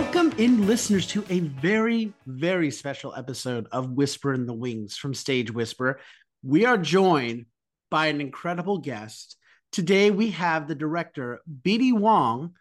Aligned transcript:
Welcome 0.00 0.32
in, 0.38 0.64
listeners, 0.68 1.08
to 1.08 1.24
a 1.28 1.40
very, 1.40 2.12
very 2.24 2.70
special 2.70 3.12
episode 3.16 3.66
of 3.72 3.90
Whisper 3.90 4.32
in 4.32 4.46
the 4.46 4.54
Wings 4.54 4.96
from 4.96 5.12
Stage 5.12 5.50
Whisper. 5.52 5.98
We 6.44 6.64
are 6.64 6.78
joined 6.78 7.46
by 7.90 8.06
an 8.06 8.20
incredible 8.20 8.78
guest. 8.78 9.36
Today, 9.72 10.12
we 10.12 10.30
have 10.30 10.68
the 10.68 10.76
director, 10.76 11.40
BD 11.66 11.92
Wong, 11.92 12.52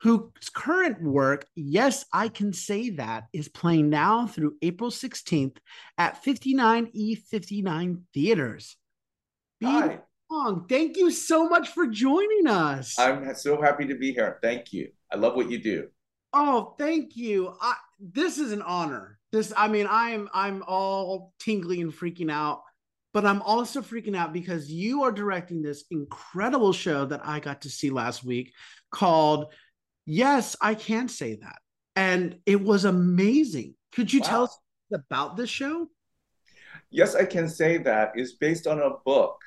whose 0.00 0.48
current 0.54 1.02
work, 1.02 1.46
yes, 1.54 2.06
I 2.10 2.28
can 2.28 2.54
say 2.54 2.88
that, 2.92 3.24
is 3.34 3.50
playing 3.50 3.90
now 3.90 4.26
through 4.26 4.56
April 4.62 4.90
16th 4.90 5.58
at 5.98 6.24
59E59 6.24 8.00
Theaters. 8.14 8.76
Hi. 9.62 10.00
Wong, 10.30 10.64
thank 10.66 10.96
you 10.96 11.10
so 11.10 11.50
much 11.50 11.68
for 11.68 11.86
joining 11.86 12.46
us. 12.46 12.98
I'm 12.98 13.34
so 13.34 13.60
happy 13.60 13.84
to 13.88 13.94
be 13.94 14.14
here. 14.14 14.38
Thank 14.42 14.72
you. 14.72 14.88
I 15.12 15.16
love 15.16 15.36
what 15.36 15.50
you 15.50 15.62
do. 15.62 15.88
Oh, 16.32 16.74
thank 16.78 17.16
you. 17.16 17.54
I, 17.60 17.74
this 17.98 18.38
is 18.38 18.52
an 18.52 18.62
honor. 18.62 19.18
This, 19.32 19.52
I 19.56 19.68
mean, 19.68 19.86
I'm 19.90 20.28
I'm 20.32 20.62
all 20.66 21.34
tingly 21.38 21.80
and 21.80 21.92
freaking 21.92 22.30
out, 22.30 22.62
but 23.12 23.26
I'm 23.26 23.42
also 23.42 23.82
freaking 23.82 24.16
out 24.16 24.32
because 24.32 24.70
you 24.70 25.02
are 25.02 25.12
directing 25.12 25.62
this 25.62 25.84
incredible 25.90 26.72
show 26.72 27.04
that 27.06 27.26
I 27.26 27.40
got 27.40 27.62
to 27.62 27.70
see 27.70 27.90
last 27.90 28.24
week 28.24 28.52
called 28.90 29.52
Yes, 30.06 30.56
I 30.60 30.74
Can 30.74 31.08
Say 31.08 31.36
That. 31.36 31.58
And 31.96 32.38
it 32.46 32.62
was 32.62 32.84
amazing. 32.84 33.74
Could 33.92 34.12
you 34.12 34.20
wow. 34.20 34.26
tell 34.26 34.42
us 34.44 34.58
about 34.92 35.36
this 35.36 35.50
show? 35.50 35.88
Yes, 36.90 37.14
I 37.14 37.24
Can 37.24 37.48
Say 37.48 37.76
That 37.78 38.12
is 38.16 38.34
based 38.34 38.66
on 38.66 38.80
a 38.80 38.90
book 39.04 39.38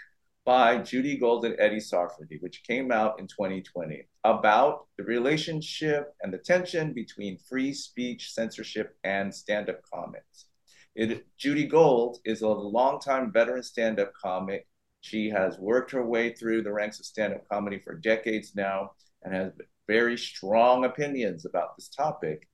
by 0.44 0.78
Judy 0.78 1.18
Gold 1.18 1.46
and 1.46 1.56
Eddie 1.60 1.78
Sarfaty, 1.78 2.42
which 2.42 2.64
came 2.64 2.92
out 2.92 3.20
in 3.20 3.28
2020, 3.28 4.08
about 4.24 4.88
the 4.98 5.04
relationship 5.04 6.16
and 6.22 6.34
the 6.34 6.40
tension 6.40 6.94
between 6.94 7.38
free 7.38 7.74
speech, 7.74 8.34
censorship, 8.34 8.98
and 9.04 9.34
stand 9.34 9.70
up 9.70 9.82
comics. 9.94 10.48
It, 10.96 11.26
Judy 11.38 11.66
Gold 11.68 12.20
is 12.26 12.42
a 12.42 12.48
longtime 12.48 13.32
veteran 13.32 13.64
stand 13.64 14.00
up 14.00 14.14
comic. 14.14 14.68
She 15.02 15.30
has 15.30 15.58
worked 15.60 15.92
her 15.92 16.06
way 16.06 16.34
through 16.34 16.64
the 16.64 16.74
ranks 16.74 17.00
of 17.00 17.06
stand 17.06 17.34
up 17.34 17.48
comedy 17.48 17.80
for 17.80 17.96
decades 17.96 18.56
now 18.56 18.92
and 19.24 19.34
has 19.34 19.52
very 19.88 20.18
strong 20.18 20.86
opinions 20.86 21.46
about 21.46 21.76
this 21.76 21.88
topic. 21.88 22.48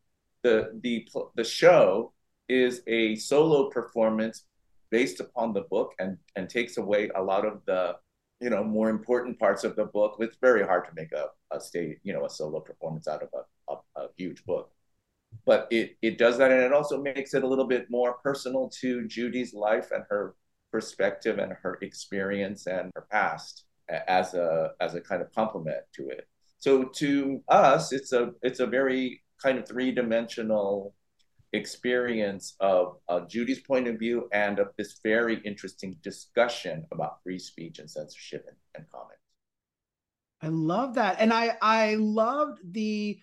The, 0.44 0.80
the, 0.84 1.08
the 1.36 1.44
show 1.44 2.14
is 2.50 2.82
a 2.88 3.16
solo 3.16 3.70
performance 3.70 4.44
based 4.90 5.20
upon 5.20 5.54
the 5.54 5.62
book 5.62 5.94
and 6.00 6.18
and 6.36 6.50
takes 6.50 6.78
away 6.78 7.10
a 7.16 7.22
lot 7.22 7.46
of 7.46 7.62
the 7.66 7.96
you 8.40 8.50
know 8.50 8.64
more 8.64 8.90
important 8.90 9.40
parts 9.40 9.64
of 9.64 9.76
the 9.76 9.86
book. 9.86 10.18
It's 10.20 10.38
very 10.42 10.64
hard 10.64 10.86
to 10.86 10.92
make 10.96 11.12
a, 11.12 11.28
a 11.52 11.60
state 11.60 12.00
you 12.04 12.14
know 12.14 12.26
a 12.26 12.30
solo 12.30 12.60
performance 12.60 13.08
out 13.08 13.24
of 13.24 13.30
a, 13.34 13.74
a, 13.74 14.04
a 14.04 14.08
huge 14.18 14.44
book, 14.46 14.72
but 15.46 15.68
it 15.72 15.98
it 16.02 16.18
does 16.18 16.38
that 16.38 16.52
and 16.52 16.62
it 16.62 16.74
also 16.74 17.02
makes 17.02 17.34
it 17.34 17.44
a 17.44 17.48
little 17.48 17.68
bit 17.68 17.90
more 17.90 18.14
personal 18.24 18.70
to 18.82 19.08
Judy's 19.08 19.54
life 19.54 19.92
and 19.92 20.04
her 20.10 20.36
perspective 20.72 21.40
and 21.40 21.54
her 21.64 21.78
experience 21.82 22.68
and 22.68 22.92
her 22.96 23.08
past 23.12 23.66
as 23.90 24.34
a 24.34 24.72
as 24.82 24.96
a 24.96 25.02
kind 25.02 25.22
of 25.22 25.34
complement 25.34 25.84
to 25.94 26.10
it. 26.10 26.28
So 26.60 26.86
to 26.86 27.44
us, 27.48 27.92
it's 27.92 28.14
a 28.14 28.34
it's 28.42 28.60
a 28.60 28.68
very 28.68 29.24
kind 29.42 29.58
of 29.58 29.68
three 29.68 29.92
dimensional 29.92 30.94
experience 31.54 32.56
of 32.60 32.98
uh, 33.08 33.22
Judy's 33.22 33.62
point 33.62 33.88
of 33.88 33.98
view 33.98 34.30
and 34.34 34.60
of 34.60 34.70
this 34.78 35.00
very 35.04 35.40
interesting 35.46 35.98
discussion 36.02 36.86
about 36.92 37.22
free 37.24 37.40
speech 37.40 37.80
and 37.80 37.90
censorship 37.90 38.46
and, 38.48 38.58
and 38.76 38.92
comment. 38.92 39.20
I 40.42 40.50
love 40.50 40.96
that. 40.96 41.18
And 41.20 41.34
I 41.34 41.58
I 41.62 41.96
loved 41.96 42.60
the 42.72 43.20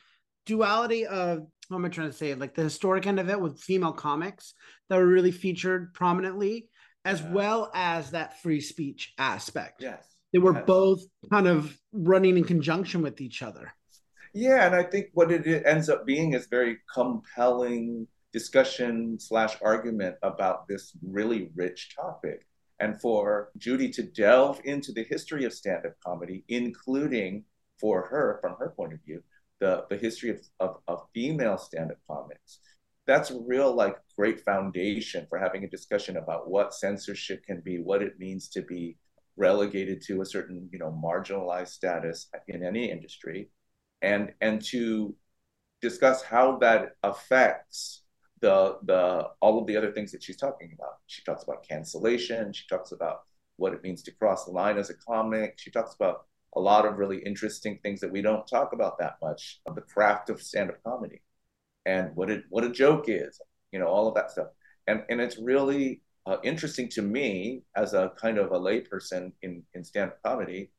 duality 0.47 1.07
of 1.07 1.47
what 1.69 1.79
am 1.79 1.85
I 1.85 1.89
trying 1.89 2.11
to 2.11 2.17
say? 2.17 2.35
Like 2.35 2.55
the 2.55 2.63
historic 2.63 3.07
end 3.07 3.21
of 3.21 3.31
it 3.31 3.41
with 3.41 3.61
female 3.61 3.93
comics 3.93 4.55
that 4.89 4.97
were 4.97 5.07
really 5.07 5.31
featured 5.31 5.95
prominently, 5.95 6.69
as 7.05 7.21
yeah. 7.21 7.33
well 7.33 7.71
as 7.75 8.11
that 8.11 8.43
free 8.43 8.61
speech 8.61 9.15
aspect. 9.19 9.81
Yes. 9.81 10.05
They 10.33 10.39
were 10.41 10.55
yes. 10.55 10.65
both 10.67 11.01
kind 11.31 11.47
of 11.47 11.79
running 11.93 12.37
in 12.37 12.45
conjunction 12.45 13.03
with 13.03 13.21
each 13.21 13.43
other. 13.43 13.73
Yeah, 14.35 14.67
and 14.67 14.75
I 14.75 14.83
think 14.83 15.11
what 15.15 15.31
it 15.31 15.63
ends 15.65 15.89
up 15.89 16.05
being 16.05 16.35
is 16.35 16.47
very 16.47 16.79
compelling 16.93 18.09
discussion 18.35 19.17
slash 19.19 19.55
argument 19.63 20.17
about 20.23 20.67
this 20.67 20.93
really 21.01 21.51
rich 21.55 21.95
topic. 21.95 22.47
And 22.81 23.01
for 23.01 23.51
Judy 23.57 23.89
to 23.91 24.03
delve 24.03 24.61
into 24.65 24.91
the 24.93 25.05
history 25.05 25.45
of 25.45 25.53
stand 25.53 25.87
up 25.87 25.93
comedy, 26.05 26.45
including 26.49 27.45
for 27.81 28.09
her, 28.09 28.39
from 28.43 28.57
her 28.59 28.75
point 28.77 28.93
of 28.93 29.01
view, 29.07 29.23
the, 29.61 29.87
the 29.89 29.97
history 29.97 30.31
of, 30.31 30.41
of, 30.59 30.77
of 30.89 31.07
female 31.15 31.57
stand 31.57 31.93
up 31.93 31.99
comics. 32.11 32.59
That's 33.07 33.31
a 33.31 33.39
real, 33.39 33.73
like, 33.73 33.97
great 34.19 34.41
foundation 34.41 35.27
for 35.29 35.39
having 35.39 35.63
a 35.63 35.71
discussion 35.71 36.17
about 36.17 36.51
what 36.51 36.75
censorship 36.75 37.45
can 37.47 37.61
be, 37.61 37.79
what 37.79 38.03
it 38.03 38.19
means 38.19 38.49
to 38.49 38.63
be 38.63 38.97
relegated 39.37 40.03
to 40.07 40.23
a 40.23 40.27
certain, 40.27 40.69
you 40.73 40.79
know, 40.81 40.91
marginalized 41.05 41.69
status 41.69 42.29
in 42.49 42.65
any 42.65 42.91
industry, 42.91 43.51
and 44.03 44.33
and 44.41 44.65
to 44.73 45.15
discuss 45.83 46.23
how 46.23 46.57
that 46.59 46.93
affects 47.03 48.04
the 48.45 48.79
the 48.83 49.29
all 49.41 49.59
of 49.59 49.67
the 49.67 49.77
other 49.77 49.93
things 49.93 50.13
that 50.13 50.23
she's 50.23 50.37
talking 50.37 50.71
about. 50.77 50.99
She 51.07 51.23
talks 51.25 51.43
about 51.43 51.67
cancellation. 51.67 52.53
She 52.53 52.67
talks 52.69 52.93
about 52.93 53.23
what 53.57 53.73
it 53.73 53.83
means 53.83 54.03
to 54.03 54.13
cross 54.13 54.45
the 54.45 54.51
line 54.53 54.77
as 54.79 54.91
a 54.91 54.95
comic. 54.95 55.55
She 55.57 55.71
talks 55.71 55.95
about 55.95 56.27
a 56.55 56.61
lot 56.61 56.85
of 56.87 56.99
really 56.99 57.19
interesting 57.31 57.79
things 57.83 58.01
that 58.01 58.13
we 58.13 58.23
don't 58.23 58.47
talk 58.47 58.73
about 58.73 58.99
that 58.99 59.17
much 59.23 59.61
the 59.75 59.81
craft 59.81 60.31
of 60.31 60.41
stand-up 60.41 60.81
comedy 60.85 61.21
and 61.87 62.15
what 62.15 62.29
it 62.31 62.45
what 62.51 62.65
a 62.65 62.71
joke 62.71 63.07
is, 63.09 63.41
you 63.73 63.79
know, 63.79 63.87
all 63.87 64.07
of 64.09 64.15
that 64.15 64.31
stuff. 64.31 64.49
And 64.87 65.03
and 65.09 65.21
it's 65.21 65.39
really 65.39 66.03
uh, 66.27 66.37
interesting 66.43 66.89
to 66.91 67.03
me 67.03 67.63
as 67.75 67.95
a 67.95 68.13
kind 68.21 68.39
of 68.39 68.53
a 68.53 68.61
layperson 68.69 69.33
in 69.43 69.63
in 69.75 69.85
stand-up 69.85 70.23
comedy. 70.23 70.71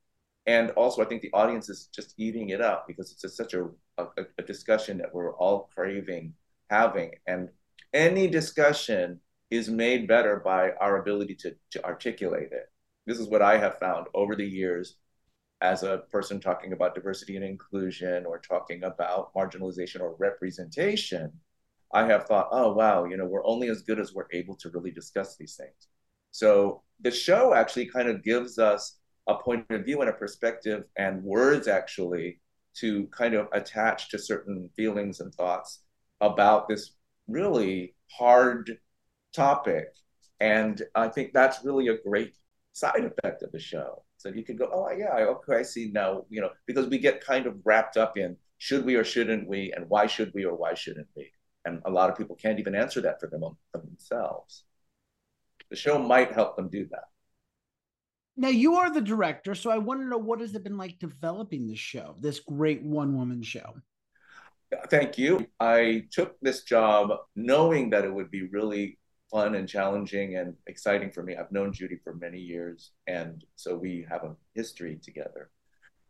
And 0.47 0.69
also, 0.81 1.01
I 1.01 1.05
think 1.05 1.23
the 1.23 1.33
audience 1.33 1.69
is 1.69 1.89
just 1.97 2.13
eating 2.17 2.49
it 2.49 2.61
up 2.61 2.85
because 2.87 3.07
it's 3.11 3.35
such 3.35 3.55
a, 3.55 3.63
a, 3.97 4.05
a 4.37 4.43
discussion 4.43 4.99
that 4.99 5.11
we're 5.11 5.35
all 5.37 5.69
craving 5.73 6.35
having. 6.69 7.11
And 7.27 7.49
any 7.93 8.27
discussion 8.27 9.19
is 9.51 9.69
made 9.69 10.07
better 10.07 10.41
by 10.43 10.71
our 10.81 10.97
ability 10.97 11.35
to, 11.35 11.55
to 11.71 11.85
articulate 11.85 12.51
it. 12.51 12.65
This 13.05 13.19
is 13.19 13.27
what 13.27 13.41
I 13.41 13.57
have 13.57 13.79
found 13.79 14.07
over 14.13 14.35
the 14.35 14.45
years 14.45 14.97
as 15.61 15.83
a 15.83 16.03
person 16.11 16.39
talking 16.39 16.73
about 16.73 16.95
diversity 16.95 17.35
and 17.35 17.45
inclusion 17.45 18.25
or 18.25 18.39
talking 18.39 18.83
about 18.83 19.33
marginalization 19.33 20.01
or 20.01 20.15
representation. 20.19 21.31
I 21.93 22.05
have 22.07 22.25
thought, 22.25 22.49
oh, 22.51 22.73
wow, 22.73 23.05
you 23.05 23.15
know, 23.15 23.25
we're 23.25 23.45
only 23.45 23.69
as 23.69 23.83
good 23.83 23.99
as 23.99 24.13
we're 24.13 24.27
able 24.33 24.55
to 24.57 24.69
really 24.69 24.91
discuss 24.91 25.37
these 25.37 25.55
things. 25.55 25.87
So 26.31 26.83
the 26.99 27.11
show 27.11 27.53
actually 27.53 27.85
kind 27.85 28.09
of 28.09 28.23
gives 28.23 28.59
us 28.59 28.97
a 29.27 29.35
point 29.35 29.65
of 29.69 29.85
view 29.85 30.01
and 30.01 30.09
a 30.09 30.13
perspective 30.13 30.83
and 30.97 31.23
words 31.23 31.67
actually 31.67 32.41
to 32.75 33.07
kind 33.07 33.33
of 33.33 33.47
attach 33.53 34.09
to 34.09 34.19
certain 34.19 34.69
feelings 34.75 35.21
and 35.21 35.33
thoughts 35.33 35.84
about 36.21 36.67
this 36.67 36.91
really 37.27 37.95
hard 38.11 38.77
topic. 39.33 39.87
And 40.39 40.81
I 40.95 41.07
think 41.07 41.33
that's 41.33 41.63
really 41.63 41.87
a 41.87 41.97
great 41.97 42.33
side 42.73 43.05
effect 43.05 43.41
of 43.43 43.51
the 43.51 43.59
show. 43.59 44.03
So 44.17 44.29
you 44.29 44.43
can 44.43 44.57
go, 44.57 44.69
oh 44.73 44.89
yeah, 44.91 45.13
okay, 45.13 45.57
I 45.57 45.63
see 45.63 45.91
now, 45.93 46.25
you 46.29 46.41
know, 46.41 46.49
because 46.65 46.87
we 46.87 46.97
get 46.97 47.23
kind 47.23 47.45
of 47.45 47.55
wrapped 47.63 47.97
up 47.97 48.17
in 48.17 48.37
should 48.57 48.85
we 48.85 48.95
or 48.95 49.03
shouldn't 49.03 49.47
we, 49.47 49.73
and 49.75 49.89
why 49.89 50.07
should 50.07 50.31
we 50.33 50.45
or 50.45 50.55
why 50.55 50.73
shouldn't 50.73 51.07
we? 51.15 51.31
And 51.65 51.81
a 51.85 51.91
lot 51.91 52.09
of 52.09 52.17
people 52.17 52.35
can't 52.35 52.59
even 52.59 52.75
answer 52.75 53.01
that 53.01 53.19
for 53.19 53.27
them 53.27 53.43
um, 53.43 53.57
for 53.71 53.81
themselves. 53.81 54.63
The 55.69 55.75
show 55.75 55.99
might 55.99 56.31
help 56.31 56.55
them 56.55 56.69
do 56.69 56.87
that. 56.91 57.05
Now 58.37 58.49
you 58.49 58.75
are 58.75 58.91
the 58.91 59.01
director, 59.01 59.55
so 59.55 59.69
I 59.69 59.77
want 59.77 60.01
to 60.01 60.07
know 60.07 60.17
what 60.17 60.41
has 60.41 60.53
it 60.55 60.63
been 60.63 60.77
like 60.77 60.99
developing 60.99 61.67
this 61.67 61.79
show, 61.79 62.15
this 62.19 62.39
great 62.39 62.83
one 62.83 63.15
woman 63.17 63.41
show. 63.41 63.75
Thank 64.89 65.17
you. 65.17 65.47
I 65.59 66.05
took 66.11 66.39
this 66.41 66.63
job 66.63 67.09
knowing 67.35 67.89
that 67.91 68.05
it 68.05 68.13
would 68.13 68.31
be 68.31 68.47
really 68.47 68.97
fun 69.31 69.55
and 69.55 69.67
challenging 69.67 70.37
and 70.37 70.55
exciting 70.67 71.11
for 71.11 71.23
me. 71.23 71.35
I've 71.35 71.51
known 71.51 71.73
Judy 71.73 71.97
for 72.03 72.13
many 72.13 72.39
years, 72.39 72.91
and 73.07 73.43
so 73.55 73.75
we 73.75 74.05
have 74.09 74.23
a 74.23 74.35
history 74.53 74.99
together. 75.01 75.49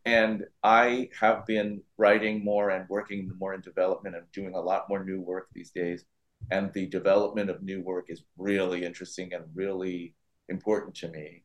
And 0.04 0.44
I 0.62 1.10
have 1.18 1.44
been 1.46 1.82
writing 1.98 2.44
more 2.44 2.70
and 2.70 2.88
working 2.88 3.30
more 3.38 3.54
in 3.54 3.60
development 3.60 4.14
and 4.14 4.24
doing 4.32 4.54
a 4.54 4.60
lot 4.60 4.88
more 4.88 5.04
new 5.04 5.20
work 5.20 5.48
these 5.52 5.70
days. 5.70 6.04
And 6.50 6.72
the 6.72 6.86
development 6.86 7.50
of 7.50 7.62
new 7.62 7.82
work 7.82 8.06
is 8.08 8.22
really 8.38 8.84
interesting 8.84 9.32
and 9.32 9.44
really 9.54 10.14
important 10.48 10.94
to 10.96 11.08
me. 11.08 11.42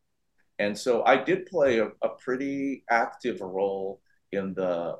And 0.60 0.78
so 0.78 1.04
I 1.04 1.18
did 1.24 1.48
play 1.48 1.80
a, 1.80 1.88
a 2.04 2.10
pretty 2.10 2.84
active 2.90 3.42
role 3.42 4.00
in 4.32 4.54
the 4.54 4.98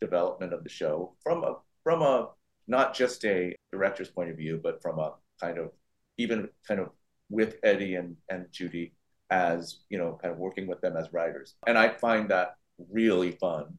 development 0.00 0.52
of 0.52 0.62
the 0.62 0.70
show 0.70 1.14
from 1.22 1.44
a 1.44 1.56
from 1.84 2.02
a 2.02 2.28
not 2.66 2.94
just 2.94 3.24
a 3.24 3.54
director's 3.72 4.10
point 4.10 4.30
of 4.30 4.36
view, 4.36 4.60
but 4.62 4.82
from 4.82 4.98
a 4.98 5.14
kind 5.40 5.58
of 5.58 5.70
even 6.18 6.48
kind 6.66 6.80
of 6.80 6.90
with 7.30 7.56
Eddie 7.62 7.94
and, 7.94 8.16
and 8.28 8.46
Judy 8.52 8.94
as, 9.30 9.80
you 9.88 9.98
know, 9.98 10.18
kind 10.20 10.32
of 10.32 10.38
working 10.38 10.66
with 10.66 10.80
them 10.80 10.96
as 10.96 11.12
writers. 11.12 11.54
And 11.66 11.78
I 11.78 11.88
find 11.90 12.30
that 12.30 12.56
really 12.90 13.32
fun. 13.32 13.78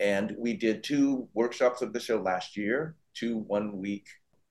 And 0.00 0.34
we 0.38 0.54
did 0.54 0.82
two 0.82 1.28
workshops 1.34 1.82
of 1.82 1.92
the 1.92 2.00
show 2.00 2.20
last 2.20 2.56
year, 2.56 2.96
two 3.14 3.38
one 3.38 3.78
week 3.78 4.06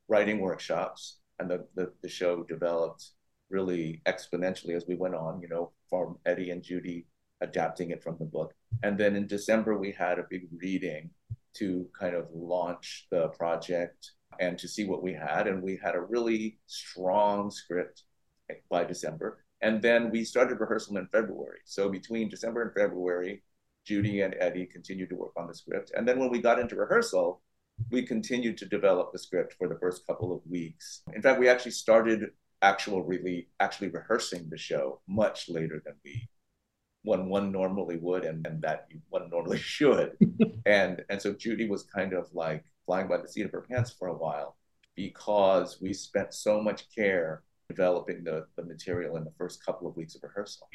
writing 0.08 0.40
workshops. 0.40 1.18
And 1.40 1.50
the, 1.50 1.66
the, 1.76 1.92
the 2.02 2.10
show 2.10 2.44
developed 2.44 3.10
really 3.50 4.02
exponentially 4.06 4.76
as 4.76 4.86
we 4.88 4.96
went 4.96 5.16
on, 5.16 5.42
you 5.42 5.50
know, 5.50 5.72
from 5.90 6.18
Eddie 6.26 6.52
and 6.52 6.64
Judy 6.64 7.06
adapting 7.42 7.92
it 7.92 8.04
from 8.04 8.18
the 8.18 8.26
book. 8.26 8.54
And 8.84 8.98
then 8.98 9.16
in 9.16 9.28
December, 9.28 9.78
we 9.78 9.92
had 9.92 10.20
a 10.20 10.26
big 10.30 10.48
reading 10.62 11.10
to 11.56 11.88
kind 12.00 12.16
of 12.16 12.28
launch 12.34 13.08
the 13.12 13.28
project 13.30 14.12
and 14.40 14.58
to 14.58 14.68
see 14.68 14.86
what 14.86 15.04
we 15.04 15.14
had. 15.14 15.48
And 15.48 15.62
we 15.62 15.80
had 15.84 15.96
a 15.96 16.02
really 16.02 16.60
strong 16.68 17.52
script 17.52 18.04
by 18.70 18.84
December. 18.84 19.44
And 19.62 19.82
then 19.82 20.10
we 20.10 20.24
started 20.24 20.60
rehearsal 20.60 20.98
in 20.98 21.08
February. 21.08 21.60
So 21.66 21.90
between 21.90 22.30
December 22.30 22.64
and 22.64 22.74
February, 22.74 23.44
Judy 23.86 24.22
and 24.22 24.36
Eddie 24.40 24.66
continued 24.66 25.10
to 25.10 25.16
work 25.16 25.34
on 25.38 25.48
the 25.48 25.54
script. 25.54 25.92
And 25.96 26.08
then 26.08 26.20
when 26.20 26.30
we 26.30 26.42
got 26.42 26.60
into 26.60 26.76
rehearsal, 26.76 27.42
we 27.90 28.06
continued 28.06 28.58
to 28.60 28.66
develop 28.66 29.12
the 29.12 29.20
script 29.20 29.56
for 29.58 29.68
the 29.68 29.78
first 29.80 30.06
couple 30.06 30.32
of 30.32 30.42
weeks. 30.50 31.02
In 31.14 31.22
fact, 31.22 31.40
we 31.40 31.50
actually 31.50 31.72
started 31.72 32.30
actual 32.62 33.04
really 33.04 33.48
actually 33.60 33.88
rehearsing 33.88 34.48
the 34.50 34.58
show 34.58 35.02
much 35.08 35.50
later 35.50 35.82
than 35.84 35.96
we 36.06 36.28
one 37.04 37.30
one 37.30 37.52
normally 37.52 37.98
would 37.98 38.24
and, 38.24 38.46
and 38.46 38.62
that 38.62 38.88
one 39.10 39.30
normally 39.30 39.58
should. 39.76 40.18
and 40.66 41.04
and 41.10 41.22
so 41.22 41.34
Judy 41.34 41.68
was 41.68 41.84
kind 41.84 42.14
of 42.14 42.28
like 42.34 42.64
flying 42.86 43.08
by 43.08 43.18
the 43.18 43.28
seat 43.28 43.46
of 43.46 43.52
her 43.52 43.66
pants 43.70 43.92
for 43.92 44.08
a 44.08 44.18
while 44.18 44.58
because 44.96 45.80
we 45.82 45.94
spent 45.94 46.34
so 46.34 46.62
much 46.62 46.86
care 46.94 47.44
developing 47.70 48.24
the, 48.24 48.46
the 48.58 48.64
material 48.64 49.16
in 49.16 49.24
the 49.24 49.32
first 49.38 49.66
couple 49.66 49.88
of 49.88 49.96
weeks 49.96 50.16
of 50.16 50.24
rehearsal. 50.24 50.68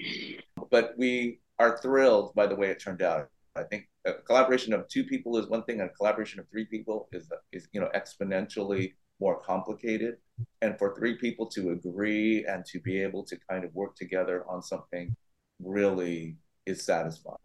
But 0.70 0.94
we 0.96 1.40
are 1.58 1.78
thrilled 1.78 2.34
by 2.34 2.46
the 2.46 2.56
way 2.56 2.69
it 2.69 2.81
turned 2.81 3.02
out. 3.02 3.29
I 3.55 3.62
think 3.62 3.88
a 4.05 4.14
collaboration 4.14 4.72
of 4.72 4.87
two 4.88 5.05
people 5.05 5.38
is 5.38 5.46
one 5.49 5.62
thing, 5.64 5.81
and 5.81 5.90
a 5.90 5.93
collaboration 5.93 6.40
of 6.40 6.49
three 6.50 6.67
people 6.67 7.08
is 7.12 7.31
is 7.52 7.69
you 7.72 7.81
know 7.81 7.90
exponentially 7.94 8.93
more 9.20 9.40
complicated. 9.40 10.17
And 10.61 10.76
for 10.79 10.94
three 10.94 11.17
people 11.17 11.46
to 11.46 11.70
agree 11.70 12.44
and 12.46 12.64
to 12.67 12.79
be 12.81 13.00
able 13.02 13.25
to 13.25 13.37
kind 13.49 13.64
of 13.64 13.75
work 13.75 13.94
together 13.96 14.44
on 14.46 14.62
something 14.62 15.17
really 15.62 16.37
is 16.67 16.85
satisfying. 16.85 17.37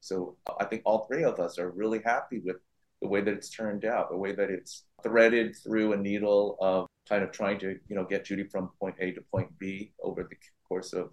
So 0.00 0.36
I 0.58 0.64
think 0.64 0.82
all 0.84 1.06
three 1.06 1.24
of 1.24 1.38
us 1.38 1.58
are 1.58 1.70
really 1.70 2.00
happy 2.04 2.40
with 2.44 2.56
the 3.02 3.08
way 3.08 3.20
that 3.20 3.32
it's 3.32 3.50
turned 3.50 3.84
out, 3.84 4.10
the 4.10 4.16
way 4.16 4.32
that 4.32 4.50
it's 4.50 4.84
threaded 5.02 5.56
through 5.56 5.92
a 5.92 5.96
needle 5.96 6.56
of 6.60 6.86
kind 7.08 7.22
of 7.22 7.32
trying 7.32 7.58
to, 7.58 7.78
you 7.88 7.96
know, 7.96 8.04
get 8.04 8.24
Judy 8.24 8.44
from 8.44 8.70
point 8.78 8.96
A 9.00 9.12
to 9.12 9.20
point 9.32 9.58
B 9.58 9.92
over 10.02 10.22
the 10.22 10.36
course 10.68 10.92
of 10.92 11.10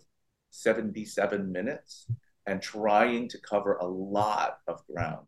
77 0.52 1.52
minutes 1.52 2.08
and 2.46 2.62
trying 2.62 3.28
to 3.30 3.38
cover 3.42 3.76
a 3.76 3.86
lot 3.86 4.60
of 4.68 4.86
ground. 4.88 5.26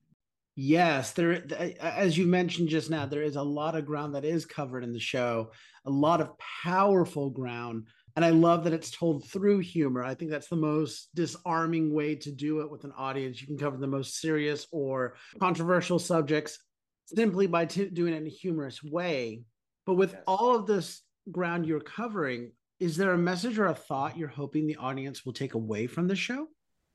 Yes, 0.55 1.11
there 1.11 1.41
as 1.79 2.17
you 2.17 2.27
mentioned 2.27 2.67
just 2.67 2.89
now, 2.89 3.05
there 3.05 3.23
is 3.23 3.37
a 3.37 3.41
lot 3.41 3.75
of 3.75 3.85
ground 3.85 4.15
that 4.15 4.25
is 4.25 4.45
covered 4.45 4.83
in 4.83 4.91
the 4.91 4.99
show, 4.99 5.51
a 5.85 5.89
lot 5.89 6.19
of 6.19 6.31
powerful 6.63 7.29
ground. 7.29 7.87
And 8.15 8.25
I 8.25 8.29
love 8.29 8.63
that 8.63 8.73
it's 8.73 8.91
told 8.91 9.27
through 9.27 9.59
humor. 9.59 10.03
I 10.03 10.15
think 10.15 10.31
that's 10.31 10.49
the 10.49 10.55
most 10.55 11.09
disarming 11.15 11.93
way 11.93 12.15
to 12.15 12.31
do 12.31 12.61
it 12.61 12.69
with 12.69 12.83
an 12.83 12.93
audience. 12.97 13.39
You 13.39 13.47
can 13.47 13.57
cover 13.57 13.77
the 13.77 13.87
most 13.87 14.19
serious 14.19 14.67
or 14.71 15.15
controversial 15.39 15.99
subjects 15.99 16.59
simply 17.05 17.47
by 17.47 17.65
t- 17.65 17.89
doing 17.89 18.13
it 18.13 18.17
in 18.17 18.27
a 18.27 18.29
humorous 18.29 18.83
way. 18.83 19.43
But 19.85 19.95
with 19.95 20.13
yes. 20.13 20.23
all 20.27 20.55
of 20.55 20.67
this 20.67 21.01
ground 21.31 21.65
you're 21.65 21.79
covering, 21.79 22.51
is 22.79 22.95
there 22.97 23.13
a 23.13 23.17
message 23.17 23.57
or 23.59 23.67
a 23.67 23.75
thought 23.75 24.17
you're 24.17 24.27
hoping 24.27 24.67
the 24.67 24.77
audience 24.77 25.25
will 25.25 25.33
take 25.33 25.53
away 25.53 25.87
from 25.87 26.07
the 26.07 26.15
show? 26.15 26.47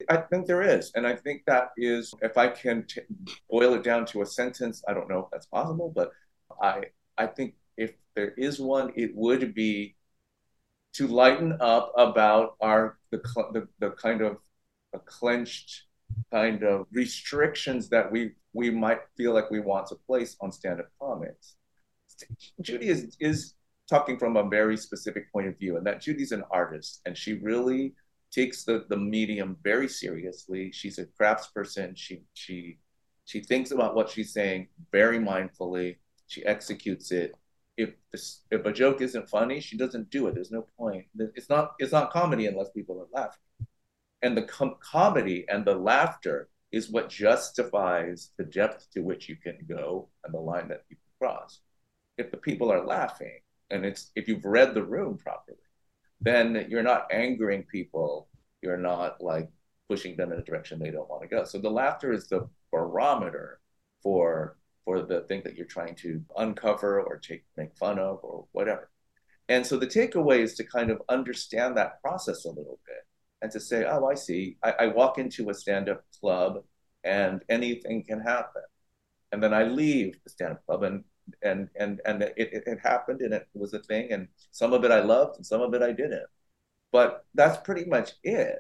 I 0.08 0.16
think 0.16 0.46
there 0.46 0.62
is. 0.62 0.92
And 0.94 1.06
I 1.06 1.14
think 1.14 1.42
that 1.46 1.68
is, 1.76 2.12
if 2.20 2.36
I 2.36 2.48
can 2.48 2.84
t- 2.86 3.02
boil 3.48 3.74
it 3.74 3.82
down 3.82 4.06
to 4.06 4.22
a 4.22 4.26
sentence, 4.26 4.82
I 4.88 4.94
don't 4.94 5.08
know 5.08 5.20
if 5.20 5.26
that's 5.30 5.46
possible, 5.46 5.92
but 5.94 6.10
I, 6.60 6.84
I 7.16 7.26
think 7.26 7.54
if 7.76 7.92
there 8.16 8.32
is 8.36 8.60
one, 8.60 8.92
it 8.96 9.12
would 9.14 9.54
be 9.54 9.96
to 10.94 11.06
lighten 11.06 11.56
up 11.60 11.92
about 11.96 12.56
our, 12.60 12.98
the, 13.10 13.18
the, 13.52 13.68
the 13.80 13.90
kind 13.90 14.22
of 14.22 14.38
clenched 15.06 15.84
kind 16.30 16.62
of 16.62 16.86
restrictions 16.92 17.88
that 17.88 18.10
we, 18.10 18.32
we 18.52 18.70
might 18.70 19.00
feel 19.16 19.34
like 19.34 19.50
we 19.50 19.60
want 19.60 19.86
to 19.88 19.96
place 20.06 20.36
on 20.40 20.52
stand-up 20.52 20.88
comics. 21.00 21.56
Judy 22.60 22.88
is, 22.88 23.16
is 23.18 23.54
talking 23.88 24.18
from 24.18 24.36
a 24.36 24.48
very 24.48 24.76
specific 24.76 25.32
point 25.32 25.48
of 25.48 25.58
view 25.58 25.76
and 25.76 25.86
that 25.86 26.00
Judy's 26.00 26.32
an 26.32 26.44
artist 26.50 27.00
and 27.06 27.16
she 27.16 27.34
really 27.34 27.94
takes 28.34 28.64
the, 28.64 28.84
the 28.88 28.96
medium 28.96 29.56
very 29.62 29.88
seriously. 29.88 30.70
She's 30.72 30.98
a 30.98 31.06
craftsperson. 31.06 31.96
She 31.96 32.22
she 32.34 32.78
she 33.26 33.40
thinks 33.40 33.70
about 33.70 33.94
what 33.94 34.10
she's 34.10 34.32
saying 34.32 34.68
very 34.90 35.18
mindfully. 35.18 35.96
She 36.26 36.44
executes 36.44 37.10
it. 37.12 37.34
If 37.76 37.94
this, 38.12 38.42
if 38.50 38.64
a 38.64 38.72
joke 38.72 39.00
isn't 39.00 39.28
funny, 39.28 39.60
she 39.60 39.76
doesn't 39.76 40.10
do 40.10 40.26
it. 40.28 40.34
There's 40.34 40.50
no 40.50 40.66
point. 40.78 41.06
It's 41.18 41.48
not 41.48 41.72
it's 41.78 41.92
not 41.92 42.12
comedy 42.12 42.46
unless 42.46 42.70
people 42.70 43.00
are 43.00 43.20
laughing. 43.20 43.40
And 44.22 44.36
the 44.36 44.42
com- 44.42 44.76
comedy 44.80 45.44
and 45.48 45.64
the 45.64 45.74
laughter 45.74 46.48
is 46.72 46.90
what 46.90 47.08
justifies 47.08 48.30
the 48.36 48.44
depth 48.44 48.88
to 48.92 49.00
which 49.00 49.28
you 49.28 49.36
can 49.36 49.58
go 49.68 50.08
and 50.24 50.32
the 50.32 50.38
line 50.38 50.68
that 50.68 50.84
you 50.88 50.96
can 50.96 51.12
cross. 51.18 51.60
If 52.16 52.30
the 52.30 52.36
people 52.36 52.72
are 52.72 52.84
laughing, 52.84 53.40
and 53.70 53.84
it's 53.84 54.10
if 54.14 54.28
you've 54.28 54.44
read 54.44 54.74
the 54.74 54.82
room 54.84 55.18
properly, 55.18 55.58
then 56.20 56.66
you're 56.68 56.82
not 56.82 57.08
angering 57.12 57.64
people. 57.64 58.28
You're 58.62 58.76
not 58.76 59.22
like 59.22 59.50
pushing 59.88 60.16
them 60.16 60.32
in 60.32 60.38
a 60.38 60.42
direction 60.42 60.78
they 60.78 60.90
don't 60.90 61.08
want 61.08 61.22
to 61.22 61.28
go. 61.28 61.44
So 61.44 61.58
the 61.58 61.70
laughter 61.70 62.12
is 62.12 62.28
the 62.28 62.48
barometer 62.72 63.60
for 64.02 64.56
for 64.84 65.02
the 65.02 65.22
thing 65.22 65.42
that 65.44 65.56
you're 65.56 65.66
trying 65.66 65.94
to 65.96 66.22
uncover 66.36 67.00
or 67.00 67.18
take 67.18 67.44
make 67.56 67.76
fun 67.76 67.98
of 67.98 68.20
or 68.22 68.46
whatever. 68.52 68.90
And 69.48 69.66
so 69.66 69.76
the 69.76 69.86
takeaway 69.86 70.40
is 70.40 70.54
to 70.54 70.64
kind 70.64 70.90
of 70.90 71.02
understand 71.08 71.76
that 71.76 72.00
process 72.02 72.44
a 72.44 72.48
little 72.48 72.80
bit 72.86 73.06
and 73.42 73.52
to 73.52 73.60
say, 73.60 73.84
oh, 73.84 74.06
I 74.06 74.14
see. 74.14 74.56
I, 74.62 74.70
I 74.72 74.86
walk 74.88 75.18
into 75.18 75.50
a 75.50 75.54
stand-up 75.54 76.02
club 76.18 76.64
and 77.04 77.42
anything 77.48 78.04
can 78.04 78.20
happen. 78.20 78.62
And 79.32 79.42
then 79.42 79.52
I 79.52 79.64
leave 79.64 80.16
the 80.24 80.30
stand-up 80.30 80.64
club 80.66 80.82
and 80.84 81.04
and 81.42 81.68
and 81.76 82.00
and 82.04 82.22
it, 82.22 82.34
it, 82.36 82.62
it 82.66 82.78
happened 82.82 83.20
and 83.20 83.32
it 83.32 83.48
was 83.54 83.74
a 83.74 83.78
thing 83.80 84.12
and 84.12 84.28
some 84.50 84.72
of 84.72 84.84
it 84.84 84.90
i 84.90 85.00
loved 85.00 85.36
and 85.36 85.46
some 85.46 85.60
of 85.60 85.72
it 85.74 85.82
i 85.82 85.92
didn't 85.92 86.26
but 86.92 87.24
that's 87.34 87.56
pretty 87.58 87.84
much 87.84 88.12
it 88.22 88.58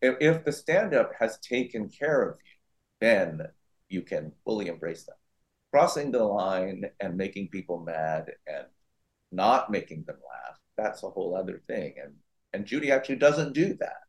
if, 0.00 0.14
if 0.20 0.44
the 0.44 0.52
stand-up 0.52 1.10
has 1.18 1.38
taken 1.38 1.88
care 1.88 2.22
of 2.22 2.38
you 2.38 2.52
then 3.00 3.40
you 3.88 4.02
can 4.02 4.32
fully 4.44 4.68
embrace 4.68 5.04
them 5.04 5.16
crossing 5.74 6.12
the 6.12 6.22
line 6.22 6.84
and 7.00 7.16
making 7.16 7.48
people 7.48 7.80
mad 7.80 8.30
and 8.46 8.66
not 9.32 9.70
making 9.70 10.04
them 10.06 10.16
laugh 10.16 10.58
that's 10.76 11.02
a 11.02 11.10
whole 11.10 11.36
other 11.36 11.60
thing. 11.66 11.94
And 12.02 12.14
and 12.52 12.66
judy 12.66 12.90
actually 12.92 13.16
doesn't 13.16 13.52
do 13.52 13.74
that. 13.74 14.02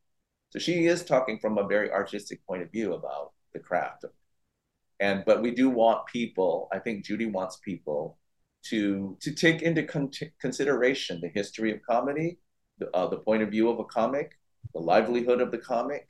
So 0.51 0.59
she 0.59 0.85
is 0.85 1.03
talking 1.03 1.39
from 1.39 1.57
a 1.57 1.67
very 1.67 1.91
artistic 1.91 2.45
point 2.45 2.61
of 2.61 2.71
view 2.71 2.93
about 2.93 3.31
the 3.53 3.59
craft. 3.59 4.05
And 4.99 5.23
but 5.25 5.41
we 5.41 5.51
do 5.51 5.69
want 5.69 6.07
people 6.07 6.69
i 6.71 6.79
think 6.79 7.05
judy 7.05 7.25
wants 7.25 7.57
people 7.57 8.17
to 8.69 9.17
to 9.19 9.33
take 9.33 9.61
into 9.61 9.83
con- 9.83 10.09
consideration 10.39 11.19
the 11.19 11.27
history 11.27 11.73
of 11.73 11.81
comedy 11.81 12.39
the, 12.79 12.89
uh, 12.95 13.07
the 13.07 13.17
point 13.17 13.43
of 13.43 13.49
view 13.49 13.69
of 13.69 13.79
a 13.79 13.83
comic 13.83 14.39
the 14.73 14.79
livelihood 14.79 15.41
of 15.41 15.51
the 15.51 15.57
comic 15.57 16.07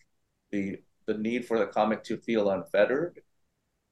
the 0.52 0.78
the 1.08 1.18
need 1.18 1.46
for 1.48 1.58
the 1.58 1.66
comic 1.66 2.04
to 2.04 2.18
feel 2.18 2.52
unfettered 2.52 3.22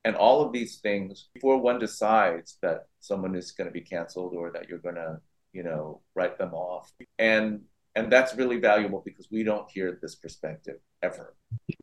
and 0.05 0.15
all 0.15 0.41
of 0.41 0.51
these 0.51 0.77
things 0.77 1.29
before 1.33 1.57
one 1.57 1.79
decides 1.79 2.57
that 2.62 2.88
someone 3.00 3.36
is 3.36 3.51
going 3.51 3.67
to 3.67 3.74
be 3.74 3.81
canceled 3.81 4.33
or 4.36 4.51
that 4.51 4.67
you're 4.67 4.79
going 4.79 4.95
to 4.95 5.19
you 5.53 5.63
know 5.63 6.01
write 6.15 6.38
them 6.38 6.53
off 6.53 6.91
and 7.19 7.62
and 7.95 8.12
that's 8.12 8.36
really 8.36 8.60
valuable 8.60 9.03
because 9.05 9.27
we 9.31 9.43
don't 9.43 9.69
hear 9.69 10.00
this 10.01 10.15
perspective 10.15 10.77
ever 11.03 11.36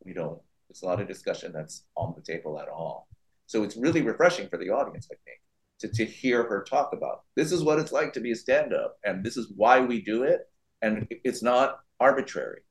we 0.05 0.13
don't 0.13 0.41
there's 0.71 0.83
a 0.83 0.85
lot 0.85 1.01
of 1.01 1.07
discussion 1.07 1.51
that's 1.51 1.83
on 1.97 2.13
the 2.15 2.21
table 2.21 2.57
at 2.57 2.69
all. 2.69 3.09
So 3.45 3.63
it's 3.63 3.75
really 3.75 4.01
refreshing 4.01 4.47
for 4.47 4.57
the 4.57 4.69
audience, 4.69 5.09
I 5.11 5.17
think, 5.25 5.41
to, 5.81 5.89
to 5.89 6.09
hear 6.09 6.43
her 6.43 6.63
talk 6.63 6.93
about 6.93 7.23
this 7.35 7.51
is 7.51 7.61
what 7.61 7.77
it's 7.77 7.91
like 7.91 8.13
to 8.13 8.21
be 8.21 8.31
a 8.31 8.35
stand 8.35 8.73
up, 8.73 8.97
and 9.03 9.21
this 9.21 9.35
is 9.35 9.51
why 9.57 9.81
we 9.81 10.01
do 10.01 10.23
it. 10.23 10.47
And 10.81 11.07
it's 11.25 11.43
not 11.43 11.79
arbitrary, 11.99 12.61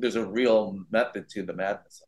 there's 0.00 0.16
a 0.16 0.26
real 0.26 0.80
method 0.90 1.28
to 1.30 1.44
the 1.44 1.52
madness. 1.52 2.02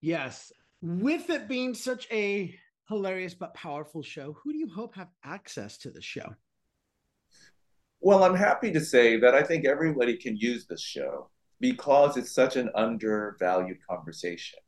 Yes. 0.00 0.52
With 0.82 1.30
it 1.30 1.48
being 1.48 1.74
such 1.74 2.06
a 2.10 2.54
hilarious 2.88 3.34
but 3.34 3.54
powerful 3.54 4.02
show, 4.02 4.36
who 4.42 4.52
do 4.52 4.58
you 4.58 4.68
hope 4.68 4.94
have 4.96 5.10
access 5.24 5.78
to 5.78 5.90
the 5.90 6.02
show? 6.02 6.34
Well, 8.00 8.24
I'm 8.24 8.34
happy 8.34 8.72
to 8.72 8.80
say 8.80 9.18
that 9.20 9.34
I 9.34 9.42
think 9.42 9.64
everybody 9.64 10.16
can 10.16 10.36
use 10.36 10.66
this 10.66 10.82
show 10.82 11.30
because 11.60 12.16
it's 12.16 12.34
such 12.34 12.56
an 12.56 12.68
undervalued 12.74 13.78
conversation 13.88 14.58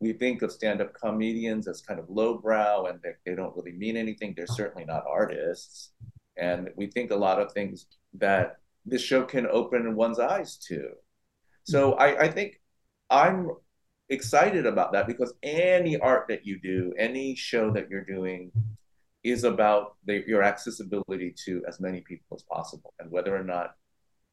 we 0.00 0.14
think 0.14 0.40
of 0.42 0.50
stand-up 0.50 0.94
comedians 0.94 1.68
as 1.68 1.82
kind 1.82 2.00
of 2.00 2.08
lowbrow 2.08 2.86
and 2.86 2.98
they, 3.02 3.10
they 3.24 3.36
don't 3.36 3.54
really 3.54 3.72
mean 3.72 3.96
anything. 3.96 4.32
They're 4.34 4.46
certainly 4.46 4.86
not 4.86 5.04
artists. 5.06 5.92
And 6.38 6.70
we 6.74 6.86
think 6.86 7.10
a 7.10 7.16
lot 7.16 7.38
of 7.38 7.52
things 7.52 7.86
that 8.14 8.56
this 8.86 9.02
show 9.02 9.24
can 9.24 9.46
open 9.46 9.94
one's 9.94 10.18
eyes 10.18 10.56
to. 10.68 10.88
So 11.64 11.92
mm-hmm. 11.92 12.02
I, 12.02 12.16
I 12.16 12.28
think 12.30 12.60
I'm 13.10 13.50
excited 14.10 14.66
about 14.66 14.92
that 14.92 15.06
because 15.06 15.32
any 15.42 15.98
art 15.98 16.26
that 16.28 16.44
you 16.44 16.60
do, 16.60 16.92
any 16.98 17.34
show 17.34 17.70
that 17.72 17.88
you're 17.88 18.04
doing, 18.04 18.52
is 19.22 19.44
about 19.44 19.96
the, 20.06 20.24
your 20.26 20.42
accessibility 20.42 21.34
to 21.44 21.62
as 21.68 21.80
many 21.80 22.00
people 22.00 22.36
as 22.36 22.42
possible, 22.42 22.94
and 22.98 23.10
whether 23.10 23.34
or 23.36 23.44
not 23.44 23.74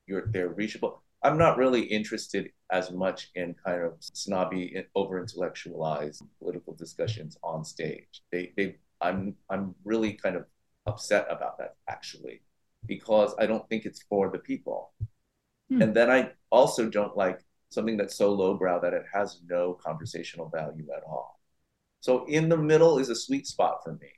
you're 0.05 0.27
they're 0.27 0.49
reachable. 0.49 1.01
I'm 1.23 1.37
not 1.37 1.57
really 1.57 1.81
interested 1.81 2.51
as 2.71 2.91
much 2.91 3.31
in 3.35 3.55
kind 3.65 3.81
of 3.81 3.93
snobby, 3.99 4.85
over 4.95 5.19
intellectualized 5.19 6.21
political 6.39 6.73
discussions 6.75 7.37
on 7.43 7.65
stage. 7.65 8.21
They, 8.31 8.53
they, 8.55 8.75
I'm, 9.01 9.35
I'm 9.49 9.73
really 9.83 10.13
kind 10.13 10.35
of 10.35 10.45
upset 10.85 11.27
about 11.29 11.57
that 11.57 11.75
actually, 11.89 12.41
because 12.85 13.33
I 13.39 13.47
don't 13.47 13.67
think 13.67 13.85
it's 13.85 14.03
for 14.03 14.29
the 14.29 14.37
people. 14.37 14.93
Hmm. 15.69 15.81
And 15.81 15.93
then 15.93 16.09
I 16.09 16.31
also 16.51 16.87
don't 16.87 17.17
like 17.17 17.41
something 17.69 17.97
that's 17.97 18.15
so 18.15 18.31
lowbrow 18.33 18.79
that 18.81 18.93
it 18.93 19.03
has 19.13 19.41
no 19.47 19.73
conversational 19.73 20.49
value 20.49 20.87
at 20.95 21.03
all. 21.03 21.39
So 21.99 22.25
in 22.25 22.49
the 22.49 22.57
middle 22.57 22.99
is 22.99 23.09
a 23.09 23.15
sweet 23.15 23.47
spot 23.47 23.79
for 23.83 23.93
me, 23.93 24.09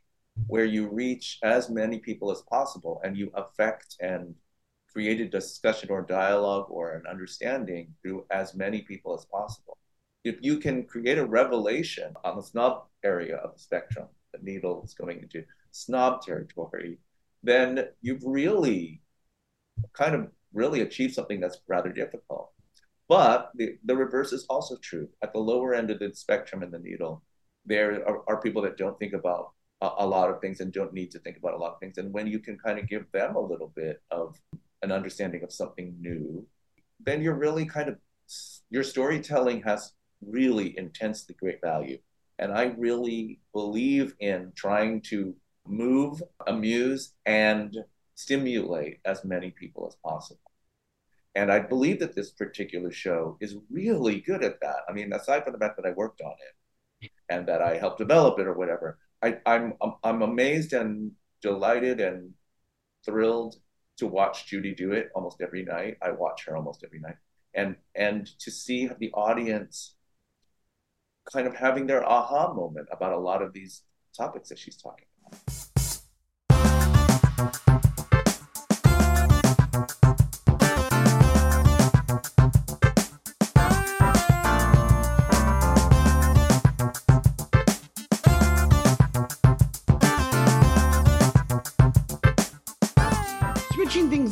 where 0.47 0.65
you 0.65 0.87
reach 0.89 1.39
as 1.43 1.69
many 1.69 1.99
people 1.99 2.31
as 2.31 2.41
possible 2.43 3.01
and 3.03 3.17
you 3.17 3.31
affect 3.33 3.95
and 3.99 4.35
create 4.91 5.21
a 5.21 5.27
discussion 5.27 5.89
or 5.89 6.01
dialogue 6.01 6.67
or 6.69 6.93
an 6.93 7.03
understanding 7.07 7.93
through 8.01 8.25
as 8.31 8.55
many 8.55 8.81
people 8.81 9.13
as 9.13 9.25
possible. 9.25 9.77
If 10.23 10.37
you 10.41 10.57
can 10.57 10.83
create 10.83 11.17
a 11.17 11.25
revelation 11.25 12.13
on 12.23 12.35
the 12.35 12.43
snob 12.43 12.85
area 13.03 13.37
of 13.37 13.53
the 13.53 13.59
spectrum, 13.59 14.07
the 14.33 14.39
needle 14.41 14.83
is 14.83 14.93
going 14.93 15.19
into 15.19 15.43
snob 15.71 16.21
territory, 16.21 16.97
then 17.43 17.87
you've 18.01 18.23
really 18.25 19.01
kind 19.93 20.15
of 20.15 20.27
really 20.53 20.81
achieved 20.81 21.13
something 21.13 21.39
that's 21.39 21.59
rather 21.67 21.91
difficult. 21.91 22.51
But 23.09 23.49
the, 23.55 23.75
the 23.83 23.97
reverse 23.97 24.31
is 24.31 24.45
also 24.49 24.77
true. 24.77 25.09
At 25.23 25.33
the 25.33 25.39
lower 25.39 25.73
end 25.73 25.89
of 25.89 25.97
the 25.97 26.13
spectrum 26.13 26.61
in 26.61 26.69
the 26.69 26.77
needle, 26.77 27.23
there 27.65 28.07
are, 28.07 28.21
are 28.29 28.41
people 28.41 28.61
that 28.61 28.77
don't 28.77 28.97
think 28.99 29.13
about 29.13 29.51
a, 29.81 29.89
a, 29.97 30.07
lot 30.07 30.29
of 30.29 30.39
things 30.39 30.59
and 30.59 30.71
don't 30.71 30.93
need 30.93 31.09
to 31.11 31.19
think 31.19 31.37
about 31.37 31.55
a 31.55 31.57
lot 31.57 31.73
of 31.73 31.79
things. 31.79 31.97
And 31.97 32.13
when 32.13 32.27
you 32.27 32.37
can 32.37 32.57
kind 32.57 32.77
of 32.77 32.87
give 32.87 33.11
them 33.11 33.35
a 33.35 33.41
little 33.41 33.73
bit 33.75 34.01
of 34.11 34.39
an 34.83 34.91
understanding 34.91 35.43
of 35.43 35.51
something 35.51 35.95
new, 35.99 36.45
then 36.99 37.21
you're 37.21 37.33
really 37.33 37.65
kind 37.65 37.89
of, 37.89 37.97
your 38.69 38.83
storytelling 38.83 39.63
has 39.63 39.93
really 40.21 40.77
intensely 40.77 41.35
great 41.39 41.61
value. 41.61 41.97
And 42.37 42.53
I 42.53 42.75
really 42.77 43.39
believe 43.53 44.13
in 44.19 44.51
trying 44.55 45.01
to 45.09 45.35
move, 45.67 46.21
amuse, 46.45 47.13
and 47.25 47.75
stimulate 48.13 48.99
as 49.03 49.25
many 49.25 49.49
people 49.49 49.87
as 49.87 49.95
possible. 50.05 50.48
And 51.35 51.51
I 51.51 51.59
believe 51.59 51.99
that 51.99 52.15
this 52.15 52.31
particular 52.31 52.91
show 52.91 53.37
is 53.39 53.55
really 53.69 54.19
good 54.21 54.43
at 54.43 54.59
that. 54.61 54.77
I 54.87 54.93
mean, 54.93 55.13
aside 55.13 55.43
from 55.43 55.53
the 55.53 55.59
fact 55.59 55.77
that 55.77 55.85
I 55.85 55.91
worked 55.91 56.21
on 56.21 56.33
it 57.01 57.11
and 57.29 57.47
that 57.47 57.61
I 57.61 57.77
helped 57.77 57.99
develop 57.99 58.39
it 58.39 58.47
or 58.47 58.53
whatever, 58.53 58.97
I, 59.21 59.37
I'm 59.45 59.73
I'm 60.03 60.21
amazed 60.21 60.73
and 60.73 61.11
delighted 61.41 61.99
and 61.99 62.33
thrilled 63.05 63.57
to 63.97 64.07
watch 64.07 64.47
Judy 64.47 64.73
do 64.73 64.93
it 64.93 65.09
almost 65.13 65.41
every 65.41 65.63
night. 65.63 65.97
I 66.01 66.11
watch 66.11 66.45
her 66.45 66.55
almost 66.55 66.83
every 66.83 66.99
night, 66.99 67.17
and 67.53 67.75
and 67.95 68.25
to 68.39 68.49
see 68.49 68.89
the 68.99 69.11
audience 69.13 69.95
kind 71.31 71.47
of 71.47 71.55
having 71.55 71.85
their 71.85 72.03
aha 72.07 72.53
moment 72.53 72.87
about 72.91 73.13
a 73.13 73.19
lot 73.19 73.41
of 73.41 73.53
these 73.53 73.83
topics 74.15 74.49
that 74.49 74.57
she's 74.57 74.77
talking 74.77 75.05
about. 75.21 75.68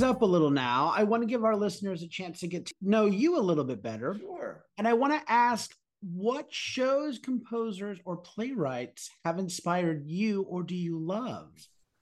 Up 0.08 0.22
a 0.22 0.26
little 0.26 0.50
now. 0.50 0.92
I 0.96 1.04
want 1.04 1.22
to 1.24 1.28
give 1.28 1.44
our 1.44 1.56
listeners 1.56 2.02
a 2.02 2.08
chance 2.08 2.40
to 2.40 2.48
get 2.48 2.68
to 2.68 2.74
know 2.82 3.06
you 3.06 3.38
a 3.38 3.42
little 3.42 3.64
bit 3.64 3.84
better. 3.84 4.16
Sure. 4.20 4.66
And 4.78 4.88
I 4.88 4.94
want 4.94 5.14
to 5.14 5.32
ask 5.32 5.72
what 6.02 6.48
shows, 6.50 7.20
composers, 7.20 8.00
or 8.06 8.18
playwrights 8.18 9.10
have 9.26 9.40
inspired 9.40 10.04
you 10.06 10.44
or 10.44 10.64
do 10.64 10.76
you 10.76 11.00
love? 11.00 11.50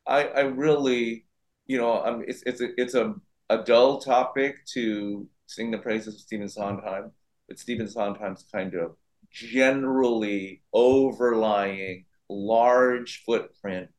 I, 0.07 0.27
I 0.27 0.41
really, 0.41 1.25
you 1.65 1.77
know, 1.77 2.03
um, 2.03 2.23
it's, 2.27 2.43
it's, 2.45 2.61
a, 2.61 2.69
it's 2.79 2.93
a, 2.93 3.15
a 3.49 3.63
dull 3.63 3.99
topic 3.99 4.65
to 4.73 5.27
sing 5.47 5.71
the 5.71 5.77
praises 5.77 6.15
of 6.15 6.21
Stephen 6.21 6.49
Sondheim, 6.49 7.11
but 7.47 7.59
Stephen 7.59 7.87
Sondheim's 7.87 8.45
kind 8.51 8.73
of 8.75 8.95
generally 9.31 10.61
overlying 10.73 12.05
large 12.29 13.23
footprint 13.25 13.89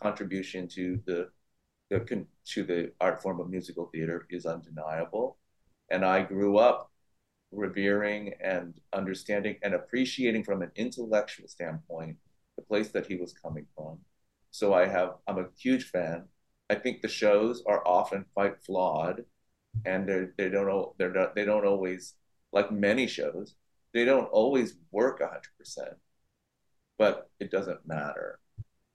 contribution 0.00 0.68
to 0.68 1.00
the 1.06 1.28
the, 1.90 2.26
to 2.44 2.64
the 2.64 2.92
art 3.00 3.22
form 3.22 3.40
of 3.40 3.50
musical 3.50 3.86
theater 3.86 4.26
is 4.30 4.46
undeniable. 4.46 5.38
And 5.90 6.04
I 6.04 6.22
grew 6.22 6.58
up 6.58 6.90
revering 7.52 8.34
and 8.42 8.74
understanding 8.92 9.56
and 9.62 9.74
appreciating 9.74 10.44
from 10.44 10.62
an 10.62 10.72
intellectual 10.76 11.48
standpoint 11.48 12.16
the 12.56 12.62
place 12.62 12.88
that 12.88 13.06
he 13.06 13.16
was 13.16 13.32
coming 13.32 13.66
from. 13.76 13.98
So 14.50 14.74
I 14.74 14.86
have 14.86 15.14
I'm 15.26 15.38
a 15.38 15.48
huge 15.58 15.84
fan. 15.84 16.24
I 16.70 16.74
think 16.74 17.02
the 17.02 17.08
shows 17.08 17.62
are 17.66 17.86
often 17.86 18.24
quite 18.34 18.64
flawed, 18.64 19.24
and 19.84 20.08
they 20.08 20.26
they 20.36 20.48
don't 20.48 20.96
they're 20.98 21.12
not, 21.12 21.34
they 21.34 21.44
don't 21.44 21.66
always 21.66 22.14
like 22.52 22.72
many 22.72 23.06
shows 23.06 23.54
they 23.96 24.04
don't 24.04 24.26
always 24.26 24.76
work 24.90 25.20
hundred 25.20 25.48
percent, 25.58 25.94
but 26.98 27.30
it 27.40 27.50
doesn't 27.50 27.86
matter. 27.86 28.40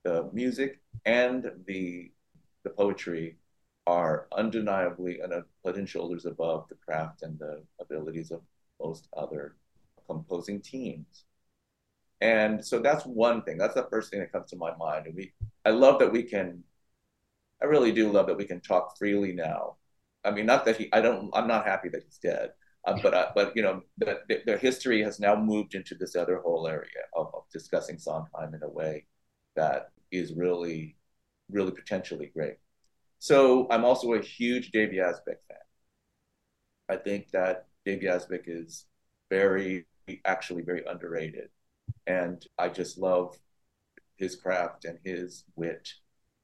The 0.04 0.30
music 0.32 0.80
and 1.06 1.52
the 1.66 2.12
the 2.64 2.70
poetry 2.70 3.38
are 3.88 4.28
undeniably 4.32 5.20
and 5.20 5.34
head 5.34 5.76
and 5.76 5.90
shoulders 5.90 6.26
above 6.26 6.68
the 6.70 6.76
craft 6.76 7.24
and 7.24 7.38
the 7.40 7.64
abilities 7.80 8.32
of 8.32 8.42
most 8.80 9.08
other 9.18 9.56
composing 10.08 10.62
teams. 10.62 11.26
And 12.22 12.64
so 12.64 12.80
that's 12.80 13.06
one 13.06 13.42
thing. 13.42 13.58
That's 13.58 13.74
the 13.74 13.88
first 13.90 14.12
thing 14.12 14.20
that 14.20 14.32
comes 14.32 14.52
to 14.52 14.56
my 14.56 14.76
mind. 14.78 15.08
And 15.08 15.16
we, 15.16 15.34
I 15.66 15.72
love 15.72 16.00
that 16.00 16.12
we 16.12 16.24
can. 16.24 16.64
I 17.62 17.66
really 17.66 17.92
do 17.92 18.12
love 18.12 18.28
that 18.28 18.38
we 18.38 18.46
can 18.46 18.62
talk 18.62 18.98
freely 18.98 19.34
now. 19.34 19.78
I 20.24 20.32
mean, 20.32 20.46
not 20.46 20.66
that 20.66 20.78
he. 20.78 20.90
I 20.94 21.02
don't. 21.02 21.32
I'm 21.34 21.48
not 21.48 21.66
happy 21.66 21.90
that 21.90 22.04
he's 22.04 22.20
dead. 22.20 22.52
Uh, 22.86 22.98
but 23.02 23.14
uh, 23.14 23.32
but 23.36 23.56
you 23.56 23.62
know, 23.62 23.82
the, 23.98 24.20
the, 24.46 24.58
history 24.58 25.04
has 25.04 25.20
now 25.20 25.36
moved 25.36 25.76
into 25.76 25.94
this 25.94 26.16
other 26.16 26.40
whole 26.40 26.68
area 26.68 27.04
of, 27.16 27.28
of 27.34 27.44
discussing 27.54 28.00
Sondheim 28.00 28.56
in 28.56 28.64
a 28.64 28.70
way 28.70 29.06
that 29.56 29.92
is 30.12 30.34
really 30.34 30.96
really 31.52 31.72
potentially 31.72 32.32
great. 32.34 32.58
So 33.20 33.68
I'm 33.70 33.86
also 33.86 34.14
a 34.14 34.22
huge 34.22 34.72
Dave 34.72 34.90
Yazbek 34.90 35.42
fan. 35.48 35.58
I 36.90 36.96
think 36.98 37.30
that 37.32 37.68
Dave 37.86 38.02
Yazbek 38.02 38.44
is 38.48 38.86
very, 39.30 39.86
actually 40.26 40.64
very 40.64 40.84
underrated. 40.86 41.50
And 42.08 42.44
I 42.58 42.70
just 42.70 42.98
love 42.98 43.38
his 44.16 44.36
craft 44.36 44.86
and 44.86 45.00
his 45.04 45.44
wit 45.56 45.90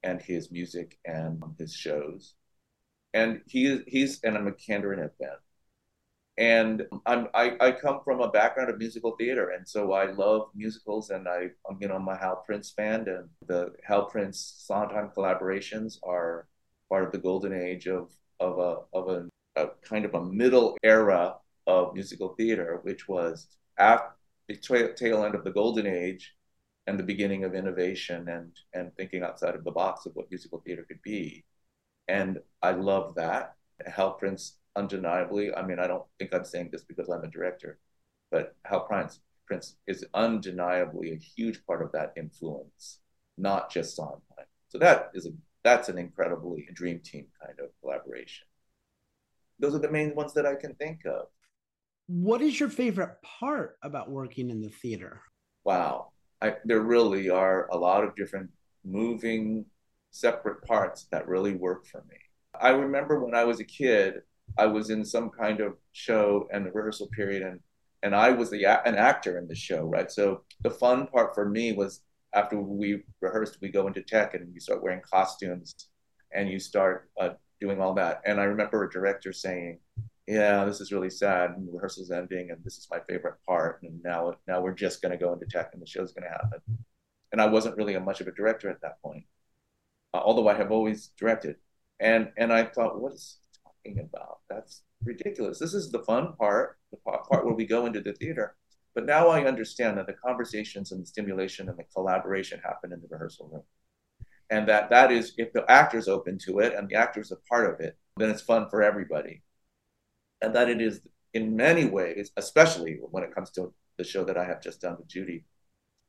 and 0.02 0.22
his 0.22 0.50
music 0.50 0.98
and 1.04 1.42
his 1.58 1.74
shows. 1.74 2.34
And 3.14 3.40
he, 3.46 3.82
he's, 3.86 4.20
and 4.22 4.36
I'm 4.36 4.46
a 4.46 4.52
Kander 4.52 4.92
and 4.92 5.10
fan. 5.18 5.36
And 6.38 6.86
I'm, 7.04 7.26
I, 7.34 7.56
I 7.60 7.72
come 7.72 8.00
from 8.04 8.20
a 8.20 8.30
background 8.30 8.70
of 8.70 8.78
musical 8.78 9.16
theater, 9.16 9.50
and 9.50 9.68
so 9.68 9.92
I 9.92 10.12
love 10.12 10.50
musicals, 10.54 11.10
and 11.10 11.26
I, 11.28 11.48
I'm, 11.68 11.78
you 11.80 11.88
know, 11.88 11.96
I'm 11.96 12.06
a 12.06 12.16
Hal 12.16 12.44
Prince 12.46 12.70
fan, 12.70 13.08
and 13.08 13.28
the 13.48 13.72
Hal 13.84 14.06
Prince 14.06 14.54
Sondheim 14.64 15.10
collaborations 15.16 15.98
are 16.04 16.46
part 16.88 17.04
of 17.04 17.12
the 17.12 17.18
golden 17.18 17.52
age 17.52 17.88
of 17.88 18.12
of 18.40 18.58
a 18.58 18.96
of 18.96 19.08
a, 19.08 19.28
a 19.56 19.68
kind 19.82 20.04
of 20.04 20.14
a 20.14 20.24
middle 20.24 20.76
era 20.84 21.34
of 21.66 21.94
musical 21.94 22.34
theater, 22.36 22.78
which 22.82 23.08
was 23.08 23.48
after 23.78 24.14
the 24.48 24.56
tail 24.96 25.24
end 25.24 25.34
of 25.34 25.44
the 25.44 25.50
golden 25.50 25.86
age 25.86 26.34
and 26.86 26.98
the 26.98 27.02
beginning 27.02 27.44
of 27.44 27.54
innovation 27.54 28.28
and 28.28 28.52
and 28.74 28.94
thinking 28.96 29.22
outside 29.22 29.54
of 29.56 29.64
the 29.64 29.72
box 29.72 30.06
of 30.06 30.12
what 30.14 30.30
musical 30.30 30.60
theater 30.64 30.84
could 30.88 31.02
be. 31.02 31.44
And 32.08 32.38
I 32.62 32.72
love 32.72 33.14
that. 33.16 33.56
Hal 33.86 34.12
Prince 34.14 34.58
undeniably, 34.78 35.54
I 35.54 35.62
mean, 35.66 35.78
I 35.78 35.86
don't 35.86 36.04
think 36.18 36.32
I'm 36.32 36.44
saying 36.44 36.70
this 36.70 36.84
because 36.84 37.08
I'm 37.08 37.24
a 37.24 37.28
director, 37.28 37.78
but 38.30 38.54
Hal 38.64 38.86
Prince, 38.86 39.20
Prince 39.46 39.76
is 39.86 40.04
undeniably 40.14 41.12
a 41.12 41.16
huge 41.16 41.64
part 41.66 41.82
of 41.82 41.92
that 41.92 42.12
influence, 42.16 43.00
not 43.36 43.70
just 43.70 43.96
Sondheim. 43.96 44.46
So 44.68 44.78
that 44.78 45.10
is 45.14 45.26
a 45.26 45.30
that's 45.64 45.88
an 45.88 45.98
incredibly 45.98 46.68
dream 46.72 47.00
team 47.00 47.26
kind 47.44 47.58
of 47.58 47.70
collaboration. 47.80 48.46
Those 49.58 49.74
are 49.74 49.80
the 49.80 49.90
main 49.90 50.14
ones 50.14 50.32
that 50.34 50.46
I 50.46 50.54
can 50.54 50.74
think 50.76 51.00
of. 51.04 51.26
What 52.06 52.40
is 52.40 52.58
your 52.58 52.68
favorite 52.68 53.16
part 53.22 53.76
about 53.82 54.10
working 54.10 54.50
in 54.50 54.60
the 54.60 54.70
theater? 54.70 55.20
Wow. 55.64 56.12
I, 56.40 56.54
there 56.64 56.80
really 56.80 57.28
are 57.28 57.68
a 57.70 57.76
lot 57.76 58.04
of 58.04 58.14
different 58.14 58.50
moving, 58.84 59.66
separate 60.10 60.62
parts 60.64 61.08
that 61.10 61.28
really 61.28 61.52
work 61.52 61.86
for 61.86 62.04
me. 62.08 62.16
I 62.58 62.70
remember 62.70 63.22
when 63.22 63.34
I 63.34 63.44
was 63.44 63.60
a 63.60 63.64
kid, 63.64 64.22
I 64.56 64.66
was 64.66 64.90
in 64.90 65.04
some 65.04 65.30
kind 65.30 65.60
of 65.60 65.74
show 65.92 66.48
and 66.52 66.64
the 66.66 66.72
rehearsal 66.72 67.08
period, 67.08 67.42
and 67.42 67.60
and 68.02 68.14
I 68.14 68.30
was 68.30 68.50
the 68.50 68.64
an 68.64 68.94
actor 68.94 69.38
in 69.38 69.48
the 69.48 69.54
show, 69.54 69.84
right? 69.84 70.10
So 70.10 70.42
the 70.62 70.70
fun 70.70 71.06
part 71.08 71.34
for 71.34 71.48
me 71.48 71.72
was 71.72 72.00
after 72.34 72.60
we 72.60 73.02
rehearsed, 73.20 73.58
we 73.60 73.70
go 73.70 73.86
into 73.86 74.02
tech 74.02 74.34
and 74.34 74.52
you 74.54 74.60
start 74.60 74.82
wearing 74.82 75.00
costumes, 75.02 75.74
and 76.32 76.48
you 76.48 76.58
start 76.60 77.10
uh, 77.20 77.30
doing 77.60 77.80
all 77.80 77.94
that. 77.94 78.20
And 78.24 78.40
I 78.40 78.44
remember 78.44 78.84
a 78.84 78.90
director 78.90 79.32
saying, 79.32 79.80
"Yeah, 80.26 80.64
this 80.64 80.80
is 80.80 80.92
really 80.92 81.10
sad, 81.10 81.50
and 81.50 81.66
the 81.68 81.72
rehearsal's 81.72 82.10
ending, 82.10 82.50
and 82.50 82.62
this 82.64 82.78
is 82.78 82.88
my 82.90 83.00
favorite 83.08 83.36
part, 83.46 83.82
and 83.82 84.02
now 84.02 84.34
now 84.46 84.60
we're 84.60 84.74
just 84.74 85.02
going 85.02 85.12
to 85.12 85.18
go 85.24 85.32
into 85.32 85.46
tech, 85.46 85.70
and 85.72 85.82
the 85.82 85.86
show's 85.86 86.12
going 86.12 86.24
to 86.24 86.30
happen." 86.30 86.60
And 87.32 87.40
I 87.40 87.46
wasn't 87.46 87.76
really 87.76 87.94
a 87.94 88.00
much 88.00 88.20
of 88.20 88.28
a 88.28 88.32
director 88.32 88.70
at 88.70 88.80
that 88.82 89.00
point, 89.02 89.24
uh, 90.14 90.18
although 90.18 90.48
I 90.48 90.54
have 90.54 90.70
always 90.72 91.08
directed. 91.18 91.56
And 92.00 92.32
and 92.36 92.52
I 92.52 92.64
thought, 92.64 93.00
what 93.00 93.14
is 93.14 93.38
he 93.52 93.92
talking 93.92 94.00
about? 94.00 94.37
That's 94.48 94.82
ridiculous. 95.04 95.58
This 95.58 95.74
is 95.74 95.90
the 95.90 96.02
fun 96.04 96.34
part, 96.38 96.78
the 96.90 96.96
part 96.98 97.44
where 97.44 97.54
we 97.54 97.66
go 97.66 97.86
into 97.86 98.00
the 98.00 98.14
theater. 98.14 98.56
But 98.94 99.06
now 99.06 99.28
I 99.28 99.44
understand 99.44 99.98
that 99.98 100.06
the 100.06 100.14
conversations 100.14 100.90
and 100.90 101.02
the 101.02 101.06
stimulation 101.06 101.68
and 101.68 101.78
the 101.78 101.84
collaboration 101.94 102.60
happen 102.64 102.92
in 102.92 103.00
the 103.00 103.08
rehearsal 103.08 103.48
room. 103.52 103.62
And 104.50 104.66
that 104.68 104.90
that 104.90 105.12
is 105.12 105.34
if 105.36 105.52
the 105.52 105.70
actor's 105.70 106.08
open 106.08 106.38
to 106.46 106.60
it 106.60 106.74
and 106.74 106.88
the 106.88 106.94
actor's 106.96 107.30
a 107.30 107.36
part 107.48 107.72
of 107.72 107.80
it, 107.80 107.96
then 108.16 108.30
it's 108.30 108.42
fun 108.42 108.68
for 108.70 108.82
everybody. 108.82 109.42
And 110.40 110.54
that 110.54 110.70
it 110.70 110.80
is 110.80 111.00
in 111.34 111.54
many 111.54 111.84
ways, 111.84 112.32
especially 112.36 112.98
when 113.10 113.22
it 113.22 113.34
comes 113.34 113.50
to 113.50 113.72
the 113.98 114.04
show 114.04 114.24
that 114.24 114.38
I 114.38 114.44
have 114.44 114.62
just 114.62 114.80
done 114.80 114.96
with 114.98 115.08
Judy, 115.08 115.44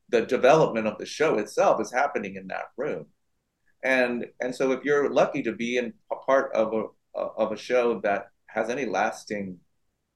the 0.10 0.22
development 0.22 0.88
of 0.88 0.98
the 0.98 1.06
show 1.06 1.38
itself 1.38 1.82
is 1.82 1.92
happening 1.92 2.36
in 2.36 2.48
that 2.48 2.72
room. 2.78 3.08
And 3.84 4.28
and 4.40 4.56
so 4.56 4.72
if 4.72 4.84
you're 4.84 5.10
lucky 5.10 5.44
to 5.44 5.52
be 5.52 5.78
in 5.78 5.94
a 6.12 6.16
part 6.16 6.54
of 6.54 6.74
a 6.74 6.86
of 7.16 7.52
a 7.52 7.58
show 7.58 8.00
that 8.02 8.28
has 8.48 8.70
any 8.70 8.86
lasting 8.86 9.58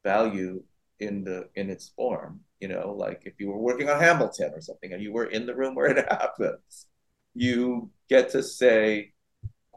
value 0.03 0.63
in 0.99 1.23
the 1.23 1.49
in 1.55 1.69
its 1.69 1.89
form 1.89 2.39
you 2.59 2.67
know 2.67 2.93
like 2.97 3.23
if 3.25 3.33
you 3.39 3.47
were 3.49 3.57
working 3.57 3.89
on 3.89 3.99
hamilton 3.99 4.51
or 4.53 4.61
something 4.61 4.93
and 4.93 5.01
you 5.01 5.11
were 5.11 5.25
in 5.25 5.45
the 5.45 5.55
room 5.55 5.75
where 5.75 5.87
it 5.87 5.97
happens 6.09 6.87
you 7.33 7.89
get 8.09 8.29
to 8.29 8.43
say 8.43 9.11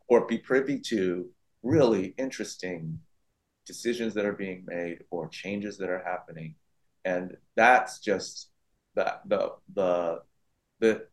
or 0.08 0.26
be 0.26 0.38
privy 0.38 0.78
to 0.78 1.28
really 1.62 2.14
interesting 2.18 2.98
decisions 3.66 4.14
that 4.14 4.24
are 4.24 4.32
being 4.32 4.64
made 4.66 5.04
or 5.10 5.28
changes 5.28 5.76
that 5.78 5.90
are 5.90 6.02
happening. 6.04 6.54
And 7.04 7.36
that's 7.56 7.98
just 7.98 8.50
the 8.94 9.18
the 9.26 9.52
the 9.74 10.22
the, 10.78 11.06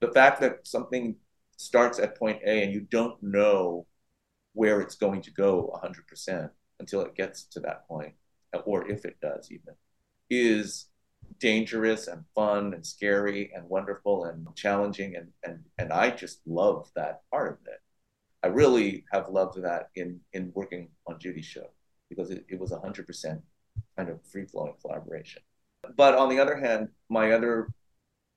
the 0.00 0.08
fact 0.08 0.40
that 0.40 0.66
something 0.66 1.16
starts 1.56 1.98
at 1.98 2.18
point 2.18 2.40
a 2.44 2.62
and 2.62 2.72
you 2.72 2.80
don't 2.80 3.22
know 3.22 3.86
where 4.52 4.80
it's 4.80 4.96
going 4.96 5.22
to 5.22 5.30
go 5.30 5.78
100% 5.82 6.50
until 6.78 7.02
it 7.02 7.14
gets 7.14 7.44
to 7.44 7.60
that 7.60 7.86
point, 7.86 8.14
or 8.64 8.88
if 8.90 9.04
it 9.04 9.20
does 9.20 9.50
even, 9.50 9.74
is 10.28 10.86
dangerous 11.38 12.08
and 12.08 12.24
fun 12.34 12.74
and 12.74 12.84
scary 12.84 13.52
and 13.54 13.68
wonderful 13.68 14.24
and 14.24 14.46
challenging 14.56 15.16
and 15.16 15.28
and 15.44 15.60
and 15.78 15.92
I 15.92 16.10
just 16.10 16.40
love 16.46 16.90
that 16.96 17.22
part 17.30 17.52
of 17.52 17.66
it. 17.66 17.80
I 18.42 18.48
really 18.48 19.04
have 19.12 19.28
loved 19.28 19.62
that 19.62 19.90
in 19.94 20.20
in 20.32 20.52
working 20.54 20.88
on 21.06 21.18
Judy's 21.18 21.46
show 21.46 21.70
because 22.08 22.30
it, 22.30 22.44
it 22.48 22.58
was 22.58 22.72
hundred 22.72 23.06
percent 23.06 23.40
kind 23.96 24.08
of 24.08 24.20
free 24.24 24.46
flowing 24.46 24.74
collaboration. 24.80 25.42
But 25.96 26.14
on 26.14 26.28
the 26.28 26.40
other 26.40 26.56
hand, 26.56 26.88
my 27.08 27.32
other 27.32 27.68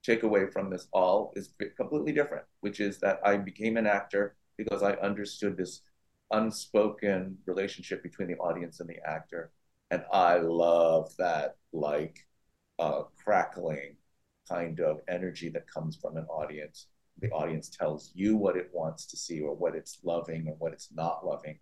takeaway 0.08 0.52
from 0.52 0.70
this 0.70 0.88
all 0.92 1.34
is 1.36 1.54
completely 1.78 2.12
different, 2.12 2.46
which 2.60 2.80
is 2.80 3.00
that 3.00 3.20
I 3.26 3.38
became 3.38 3.78
an 3.78 3.88
actor 3.88 4.36
because 4.58 4.84
I 4.84 4.94
understood 4.94 5.58
this 5.58 5.82
unspoken 6.34 7.38
relationship 7.46 8.04
between 8.04 8.28
the 8.28 8.38
audience 8.38 8.80
and 8.80 8.90
the 8.90 9.00
actor. 9.08 9.52
And 9.92 10.04
I 10.12 10.38
love 10.38 11.16
that, 11.18 11.58
like, 11.72 12.28
uh, 12.80 13.04
crackling 13.24 13.96
kind 14.50 14.80
of 14.80 15.00
energy 15.08 15.50
that 15.50 15.72
comes 15.72 15.96
from 15.96 16.18
an 16.18 16.26
audience. 16.26 16.88
The 17.20 17.30
audience 17.30 17.70
tells 17.70 18.12
you 18.16 18.36
what 18.36 18.58
it 18.58 18.70
wants 18.74 19.06
to 19.08 19.18
see 19.18 19.40
or 19.40 19.56
what 19.56 19.76
it's 19.76 20.00
loving 20.04 20.48
or 20.48 20.56
what 20.56 20.74
it's 20.74 20.90
not 20.94 21.26
loving. 21.26 21.60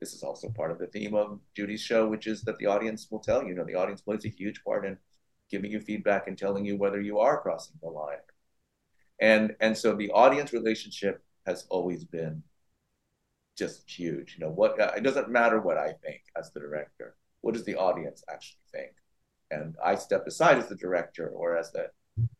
This 0.00 0.14
is 0.14 0.22
also 0.22 0.48
part 0.50 0.70
of 0.70 0.78
the 0.78 0.86
theme 0.86 1.14
of 1.14 1.40
Judy's 1.56 1.82
show, 1.82 2.08
which 2.08 2.26
is 2.26 2.42
that 2.42 2.58
the 2.58 2.66
audience 2.66 3.08
will 3.10 3.20
tell 3.20 3.42
you. 3.42 3.48
You 3.48 3.54
know, 3.56 3.64
the 3.64 3.74
audience 3.74 4.00
plays 4.00 4.24
a 4.24 4.28
huge 4.28 4.62
part 4.64 4.86
in 4.86 4.96
giving 5.50 5.72
you 5.72 5.80
feedback 5.80 6.28
and 6.28 6.38
telling 6.38 6.64
you 6.64 6.76
whether 6.76 7.00
you 7.00 7.18
are 7.18 7.40
crossing 7.40 7.76
the 7.82 7.88
line. 7.88 8.18
And 9.20 9.56
and 9.60 9.76
so 9.76 9.94
the 9.94 10.10
audience 10.10 10.52
relationship 10.52 11.22
has 11.46 11.66
always 11.68 12.04
been 12.04 12.42
just 13.56 13.88
huge. 13.88 14.36
You 14.38 14.46
know, 14.46 14.52
what 14.52 14.80
uh, 14.80 14.92
it 14.96 15.02
doesn't 15.02 15.30
matter 15.30 15.60
what 15.60 15.78
I 15.78 15.92
think 16.04 16.22
as 16.36 16.52
the 16.52 16.60
director. 16.60 17.16
What 17.40 17.54
does 17.54 17.64
the 17.64 17.76
audience 17.76 18.24
actually 18.30 18.60
think? 18.72 18.92
And 19.50 19.76
I 19.84 19.94
step 19.94 20.26
aside 20.26 20.58
as 20.58 20.68
the 20.68 20.76
director 20.76 21.28
or 21.28 21.56
as 21.56 21.70
the 21.72 21.90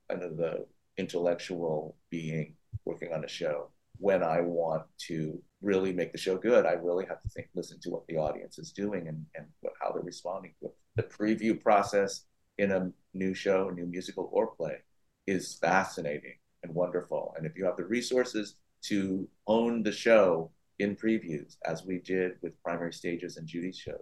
kind 0.08 0.22
of 0.22 0.36
the 0.36 0.66
intellectual 0.96 1.96
being 2.10 2.54
working 2.84 3.12
on 3.12 3.24
a 3.24 3.28
show 3.28 3.70
when 3.98 4.22
I 4.22 4.40
want 4.40 4.82
to 5.06 5.40
really 5.62 5.92
make 5.92 6.12
the 6.12 6.18
show 6.18 6.36
good. 6.36 6.66
I 6.66 6.72
really 6.72 7.06
have 7.06 7.22
to 7.22 7.28
think, 7.28 7.48
listen 7.54 7.78
to 7.82 7.90
what 7.90 8.06
the 8.06 8.16
audience 8.16 8.58
is 8.58 8.72
doing 8.72 9.08
and, 9.08 9.24
and 9.36 9.46
what, 9.60 9.74
how 9.80 9.92
they're 9.92 10.02
responding 10.02 10.54
to 10.60 10.66
it. 10.66 10.74
The 10.96 11.02
preview 11.04 11.60
process 11.60 12.22
in 12.58 12.70
a 12.72 12.90
new 13.12 13.34
show, 13.34 13.70
new 13.70 13.86
musical 13.86 14.28
or 14.32 14.48
play 14.48 14.78
is 15.26 15.54
fascinating 15.54 16.34
and 16.62 16.74
wonderful. 16.74 17.34
And 17.36 17.46
if 17.46 17.56
you 17.56 17.64
have 17.64 17.76
the 17.76 17.84
resources 17.84 18.56
to 18.82 19.28
own 19.46 19.82
the 19.82 19.92
show 19.92 20.50
in 20.78 20.96
previews, 20.96 21.56
as 21.64 21.84
we 21.84 21.98
did 21.98 22.32
with 22.42 22.60
primary 22.62 22.92
stages 22.92 23.36
and 23.36 23.46
Judy's 23.46 23.78
show, 23.78 23.98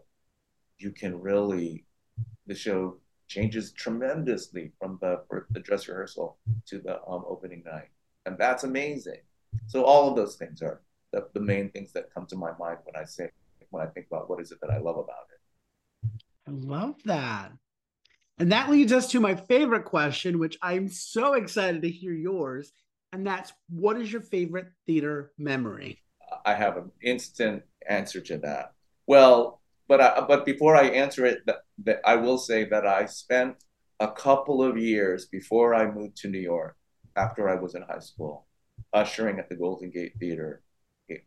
you 0.79 0.91
can 0.91 1.21
really 1.21 1.85
the 2.47 2.55
show 2.55 2.97
changes 3.29 3.73
tremendously 3.73 4.73
from 4.79 4.99
the 5.01 5.23
the 5.51 5.61
dress 5.61 5.89
rehearsal 5.89 6.39
to 6.67 6.79
the 6.79 6.97
um, 7.07 7.25
opening 7.29 7.63
night, 7.65 7.91
and 8.27 8.37
that's 8.39 8.65
amazing. 8.65 9.21
So 9.67 9.85
all 9.85 10.09
of 10.09 10.17
those 10.17 10.37
things 10.37 10.63
are 10.63 10.81
the, 11.13 11.29
the 11.35 11.41
main 11.41 11.71
things 11.71 11.93
that 11.93 12.13
come 12.13 12.27
to 12.27 12.37
my 12.37 12.53
mind 12.59 12.79
when 12.85 12.97
I 12.97 13.05
say 13.05 13.31
when 13.71 13.87
I 13.87 13.91
think 13.91 14.07
about 14.11 14.29
what 14.29 14.41
is 14.41 14.53
it 14.53 14.59
that 14.61 14.71
I 14.71 14.79
love 14.79 14.97
about 14.99 15.27
it. 15.33 16.11
I 16.49 16.51
love 16.51 16.97
that. 17.05 17.53
And 18.39 18.51
that 18.53 18.71
leads 18.71 18.93
us 18.93 19.11
to 19.13 19.21
my 19.21 19.35
favorite 19.35 19.85
question, 19.85 20.39
which 20.39 20.59
I'm 20.63 20.89
so 20.89 21.35
excited 21.35 21.83
to 21.83 21.91
hear 21.91 22.13
yours. 22.13 22.73
And 23.13 23.27
that's 23.27 23.53
what 23.69 24.01
is 24.01 24.11
your 24.11 24.23
favorite 24.23 24.69
theater 24.87 25.33
memory? 25.39 26.03
I 26.45 26.55
have 26.55 26.77
an 26.77 26.91
instant 27.03 27.63
answer 27.89 28.21
to 28.21 28.39
that. 28.39 28.73
Well, 29.07 29.61
but 29.89 30.01
I, 30.01 30.21
but 30.27 30.47
before 30.47 30.77
I 30.77 30.85
answer 30.85 31.27
it, 31.27 31.45
that, 31.47 32.01
I 32.05 32.17
will 32.17 32.39
say 32.39 32.65
that 32.65 32.87
I 32.87 33.07
spent 33.07 33.57
a 34.01 34.09
couple 34.11 34.63
of 34.63 34.79
years 34.79 35.27
before 35.27 35.75
I 35.75 35.91
moved 35.91 36.17
to 36.19 36.29
New 36.29 36.39
York, 36.39 36.77
after 37.17 37.49
I 37.49 37.57
was 37.57 37.75
in 37.75 37.83
high 37.83 37.99
school, 37.99 38.47
ushering 38.93 39.39
at 39.39 39.49
the 39.49 39.57
Golden 39.57 39.91
Gate 39.91 40.15
Theater, 40.19 40.63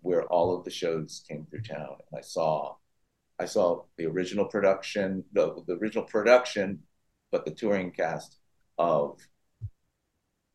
where 0.02 0.24
all 0.24 0.58
of 0.58 0.64
the 0.64 0.72
shows 0.72 1.24
came 1.28 1.46
through 1.46 1.62
town, 1.62 1.98
and 2.10 2.18
I 2.18 2.22
saw, 2.22 2.76
I 3.40 3.46
saw 3.46 3.84
the 3.98 4.06
original 4.08 4.46
production, 4.46 5.24
the, 5.34 5.64
the 5.68 5.74
original 5.74 6.06
production, 6.06 6.80
but 7.32 7.46
the 7.46 7.52
touring 7.52 7.92
cast 7.92 8.38
of 8.78 9.20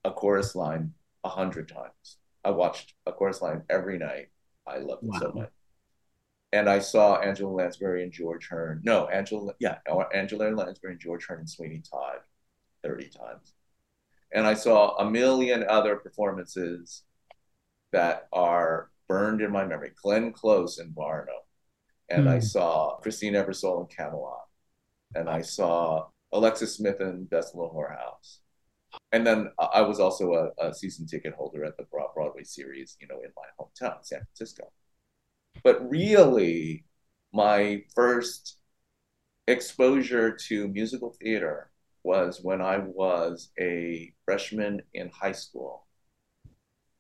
a 0.05 0.11
chorus 0.11 0.55
line 0.55 0.95
a 1.23 1.29
hundred 1.29 1.69
times. 1.69 2.17
I 2.45 2.51
watched 2.51 2.95
a 3.07 3.13
chorus 3.13 3.43
line 3.43 3.63
every 3.69 3.99
night 3.99 4.30
I 4.71 4.79
loved 4.79 5.05
it 5.05 5.21
so 5.21 5.33
much. 5.35 5.51
And 6.53 6.69
I 6.69 6.81
saw 6.81 7.21
Angela 7.21 7.51
Lansbury 7.51 8.03
and 8.03 8.13
George 8.13 8.49
Hearn. 8.49 8.81
No, 8.83 9.07
Angela, 9.07 9.53
yeah, 9.61 9.79
Angela 10.13 10.51
Lansbury 10.51 10.95
and 10.95 11.01
George 11.01 11.27
Hearn 11.27 11.41
and 11.41 11.51
Sweeney 11.51 11.83
Todd 11.89 12.19
30 12.83 13.09
times. 13.09 13.55
And 14.33 14.47
I 14.47 14.55
saw 14.55 14.97
a 14.97 15.09
million 15.09 15.65
other 15.69 15.97
performances 15.97 17.05
that 17.93 18.29
are 18.33 18.91
burned 19.09 19.41
in 19.41 19.51
my 19.51 19.65
memory. 19.65 19.93
Glenn 20.03 20.33
Close 20.33 20.79
in 20.79 20.91
Barnum. 20.91 21.35
And 22.09 22.27
mm. 22.27 22.31
I 22.31 22.35
hmm. 22.37 22.45
saw 22.45 22.97
Christine 22.97 23.35
Ebersole 23.35 23.83
in 23.83 23.97
Camelot. 23.97 24.47
And 25.15 25.29
I 25.29 25.43
saw 25.43 26.09
Alexis 26.33 26.77
Smith 26.77 27.01
in 27.01 27.25
Best 27.25 27.55
Little 27.55 27.73
Whorehouse. 27.75 28.39
And 29.13 29.27
then 29.27 29.51
I 29.59 29.83
was 29.83 30.01
also 30.01 30.53
a, 30.61 30.69
a 30.69 30.75
season 30.75 31.07
ticket 31.07 31.35
holder 31.35 31.65
at 31.65 31.77
the 31.77 31.85
Broadway 31.85 32.45
series, 32.45 32.97
you 33.01 33.09
know, 33.09 33.21
in 33.23 33.31
my 33.37 33.47
hometown, 33.59 34.05
San 34.05 34.21
Francisco. 34.21 34.73
But 35.65 35.89
really, 35.91 36.85
my 37.33 37.85
first 37.95 38.59
exposure 39.49 40.33
to 40.49 40.69
musical 40.69 41.13
theater 41.23 41.71
was 42.05 42.41
when 42.43 42.63
I 42.63 42.79
was 42.79 43.51
a 43.61 44.15
freshman 44.25 44.83
in 44.95 45.11
high 45.11 45.33
school. 45.33 45.87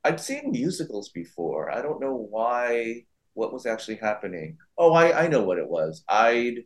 I'd 0.04 0.20
seen 0.20 0.50
musicals 0.52 1.08
before. 1.10 1.70
I 1.70 1.82
don't 1.82 2.00
know 2.00 2.14
why, 2.14 3.06
what 3.34 3.52
was 3.52 3.66
actually 3.66 3.96
happening. 3.96 4.58
Oh, 4.78 4.92
I, 4.92 5.24
I 5.24 5.28
know 5.28 5.42
what 5.42 5.58
it 5.58 5.68
was. 5.68 6.04
I'd 6.08 6.64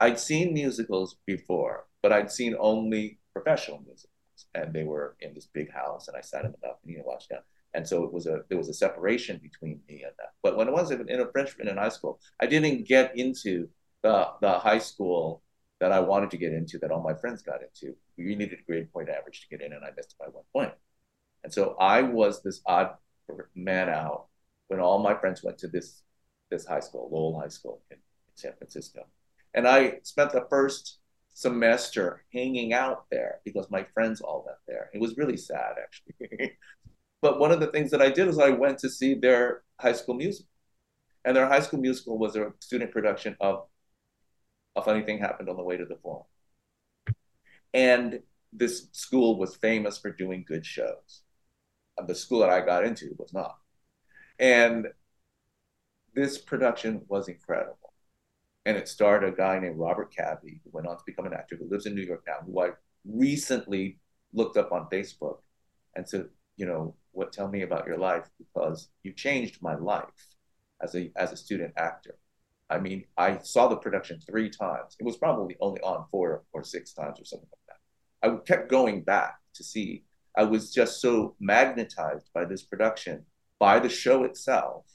I'd 0.00 0.20
seen 0.20 0.52
musicals 0.52 1.16
before, 1.24 1.86
but 2.02 2.12
I'd 2.12 2.30
seen 2.30 2.54
only 2.58 3.20
professional 3.32 3.80
musicals 3.84 4.12
and 4.54 4.72
they 4.72 4.84
were 4.84 5.16
in 5.20 5.34
this 5.34 5.46
big 5.46 5.70
house, 5.72 6.08
and 6.08 6.16
I 6.16 6.20
sat 6.20 6.44
in 6.44 6.52
the 6.52 6.58
balcony 6.58 6.96
and 6.96 7.04
watched 7.04 7.28
them. 7.28 7.42
And 7.74 7.86
so 7.86 8.04
it 8.04 8.12
was 8.12 8.26
a 8.26 8.40
there 8.48 8.58
was 8.58 8.68
a 8.68 8.74
separation 8.74 9.38
between 9.42 9.80
me 9.88 10.02
and 10.02 10.12
that. 10.18 10.32
But 10.42 10.56
when 10.56 10.68
I 10.68 10.72
was 10.72 10.90
in 10.90 11.20
a 11.20 11.30
freshman 11.30 11.68
in 11.68 11.76
high 11.78 11.88
school, 11.88 12.20
I 12.40 12.46
didn't 12.46 12.86
get 12.86 13.16
into 13.16 13.68
the 14.02 14.28
the 14.40 14.58
high 14.58 14.78
school 14.78 15.42
that 15.80 15.92
I 15.92 16.00
wanted 16.00 16.30
to 16.30 16.36
get 16.36 16.52
into 16.52 16.78
that 16.78 16.90
all 16.90 17.02
my 17.02 17.14
friends 17.14 17.42
got 17.42 17.60
into. 17.62 17.96
We 18.16 18.34
needed 18.36 18.58
a 18.60 18.62
grade 18.62 18.92
point 18.92 19.08
average 19.08 19.40
to 19.40 19.48
get 19.48 19.64
in, 19.64 19.72
and 19.72 19.84
I 19.84 19.90
missed 19.96 20.16
by 20.18 20.26
one 20.26 20.44
point. 20.52 20.72
And 21.44 21.52
so 21.52 21.76
I 21.80 22.02
was 22.02 22.42
this 22.42 22.60
odd 22.66 22.90
man 23.54 23.88
out 23.88 24.26
when 24.68 24.80
all 24.80 25.02
my 25.02 25.14
friends 25.14 25.42
went 25.42 25.58
to 25.58 25.68
this 25.68 26.02
this 26.50 26.66
high 26.66 26.80
school, 26.80 27.08
Lowell 27.10 27.40
High 27.40 27.48
School 27.48 27.80
in 27.90 27.96
San 28.34 28.52
Francisco. 28.58 29.06
And 29.54 29.66
I 29.66 29.98
spent 30.02 30.32
the 30.32 30.46
first 30.50 30.98
semester 31.34 32.24
hanging 32.32 32.72
out 32.72 33.06
there 33.10 33.40
because 33.44 33.70
my 33.70 33.84
friends 33.94 34.20
all 34.20 34.44
went 34.46 34.58
there. 34.66 34.90
It 34.92 35.00
was 35.00 35.16
really 35.16 35.36
sad, 35.36 35.74
actually. 35.82 36.52
but 37.22 37.38
one 37.38 37.52
of 37.52 37.60
the 37.60 37.68
things 37.68 37.90
that 37.90 38.02
I 38.02 38.10
did 38.10 38.26
was 38.26 38.38
I 38.38 38.50
went 38.50 38.78
to 38.80 38.90
see 38.90 39.14
their 39.14 39.62
high 39.80 39.92
school 39.92 40.14
musical. 40.14 40.48
And 41.24 41.36
their 41.36 41.46
high 41.48 41.60
school 41.60 41.80
musical 41.80 42.18
was 42.18 42.36
a 42.36 42.52
student 42.60 42.90
production 42.90 43.36
of 43.40 43.66
A 44.76 44.82
Funny 44.82 45.02
Thing 45.02 45.18
Happened 45.18 45.48
on 45.48 45.56
the 45.56 45.62
Way 45.62 45.76
to 45.76 45.84
the 45.84 45.96
Forum. 46.02 46.24
And 47.72 48.20
this 48.52 48.88
school 48.92 49.38
was 49.38 49.56
famous 49.56 49.98
for 49.98 50.10
doing 50.10 50.44
good 50.46 50.66
shows. 50.66 51.22
The 52.06 52.14
school 52.14 52.40
that 52.40 52.50
I 52.50 52.60
got 52.60 52.84
into 52.84 53.14
was 53.18 53.32
not. 53.32 53.56
And 54.38 54.88
this 56.14 56.38
production 56.38 57.02
was 57.08 57.28
incredible. 57.28 57.81
And 58.64 58.76
it 58.76 58.88
starred 58.88 59.24
a 59.24 59.32
guy 59.32 59.58
named 59.58 59.78
Robert 59.78 60.14
Cabby, 60.14 60.60
who 60.62 60.70
went 60.72 60.86
on 60.86 60.96
to 60.96 61.02
become 61.04 61.26
an 61.26 61.34
actor, 61.34 61.56
who 61.56 61.68
lives 61.68 61.86
in 61.86 61.94
New 61.94 62.02
York 62.02 62.22
now, 62.26 62.38
who 62.46 62.60
I 62.60 62.70
recently 63.04 63.98
looked 64.32 64.56
up 64.56 64.72
on 64.72 64.88
Facebook 64.90 65.38
and 65.96 66.08
said, 66.08 66.28
you 66.56 66.66
know, 66.66 66.94
what 67.10 67.32
tell 67.32 67.48
me 67.48 67.62
about 67.62 67.86
your 67.86 67.98
life 67.98 68.28
because 68.38 68.88
you 69.02 69.12
changed 69.12 69.60
my 69.60 69.74
life 69.74 70.04
as 70.80 70.94
a 70.94 71.10
as 71.16 71.32
a 71.32 71.36
student 71.36 71.72
actor. 71.76 72.16
I 72.70 72.78
mean, 72.78 73.04
I 73.18 73.38
saw 73.38 73.68
the 73.68 73.76
production 73.76 74.20
three 74.20 74.48
times. 74.48 74.96
It 74.98 75.04
was 75.04 75.18
probably 75.18 75.56
only 75.60 75.80
on 75.82 76.06
four 76.10 76.44
or 76.52 76.64
six 76.64 76.94
times 76.94 77.20
or 77.20 77.24
something 77.24 77.48
like 77.50 77.66
that. 77.68 78.30
I 78.30 78.36
kept 78.46 78.70
going 78.70 79.02
back 79.02 79.36
to 79.54 79.64
see. 79.64 80.04
I 80.36 80.44
was 80.44 80.72
just 80.72 81.02
so 81.02 81.36
magnetized 81.40 82.30
by 82.32 82.46
this 82.46 82.62
production, 82.62 83.26
by 83.58 83.78
the 83.78 83.90
show 83.90 84.24
itself, 84.24 84.86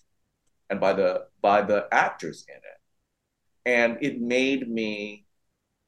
and 0.69 0.79
by 0.79 0.93
the 0.93 1.25
by 1.41 1.61
the 1.61 1.87
actors 1.91 2.45
in 2.47 2.55
it 2.55 2.77
and 3.67 3.97
it 4.01 4.21
made 4.21 4.69
me 4.69 5.25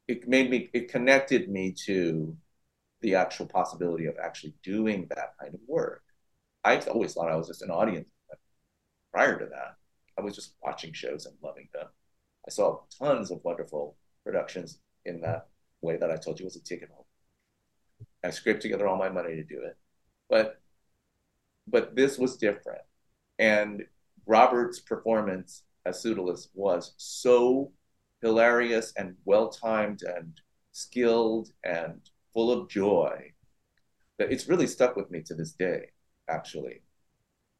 it 0.09 0.27
made 0.27 0.49
me 0.49 0.69
it 0.73 0.91
connected 0.91 1.49
me 1.49 1.73
to 1.85 2.35
the 3.01 3.15
actual 3.15 3.45
possibility 3.45 4.05
of 4.05 4.17
actually 4.21 4.53
doing 4.61 5.07
that 5.15 5.33
kind 5.39 5.53
of 5.53 5.61
work. 5.65 6.03
I 6.65 6.77
always 6.79 7.13
thought 7.13 7.31
i 7.31 7.37
was 7.37 7.47
just 7.47 7.61
an 7.61 7.71
audience 7.71 8.09
prior 9.13 9.39
to 9.39 9.45
that. 9.45 9.77
I 10.17 10.21
was 10.21 10.35
just 10.35 10.55
watching 10.61 10.91
shows 10.91 11.25
and 11.25 11.35
loving 11.41 11.69
them. 11.73 11.87
I 12.45 12.51
saw 12.51 12.81
tons 13.01 13.31
of 13.31 13.39
wonderful 13.45 13.95
productions 14.25 14.79
in 15.05 15.21
that 15.21 15.47
way 15.81 15.95
that 15.95 16.11
i 16.11 16.17
told 16.17 16.37
you 16.37 16.45
was 16.45 16.57
a 16.57 16.63
ticket 16.63 16.89
home 16.93 17.05
i 18.25 18.29
scraped 18.29 18.61
together 18.61 18.85
all 18.85 18.97
my 18.97 19.07
money 19.07 19.33
to 19.37 19.43
do 19.43 19.61
it. 19.63 19.77
But 20.29 20.59
but 21.65 21.95
this 21.95 22.17
was 22.17 22.35
different. 22.35 22.81
And 23.39 23.85
robert's 24.25 24.81
performance 24.81 25.63
as 25.89 26.49
was 26.54 26.93
so 26.97 27.71
hilarious 28.21 28.93
and 28.97 29.15
well 29.25 29.49
timed 29.49 30.02
and 30.04 30.39
skilled 30.71 31.49
and 31.63 31.99
full 32.34 32.52
of 32.52 32.69
joy 32.69 33.32
that 34.17 34.32
it's 34.32 34.47
really 34.47 34.67
stuck 34.67 34.95
with 34.95 35.10
me 35.10 35.21
to 35.21 35.34
this 35.34 35.54
day, 35.54 35.88
actually. 36.30 36.82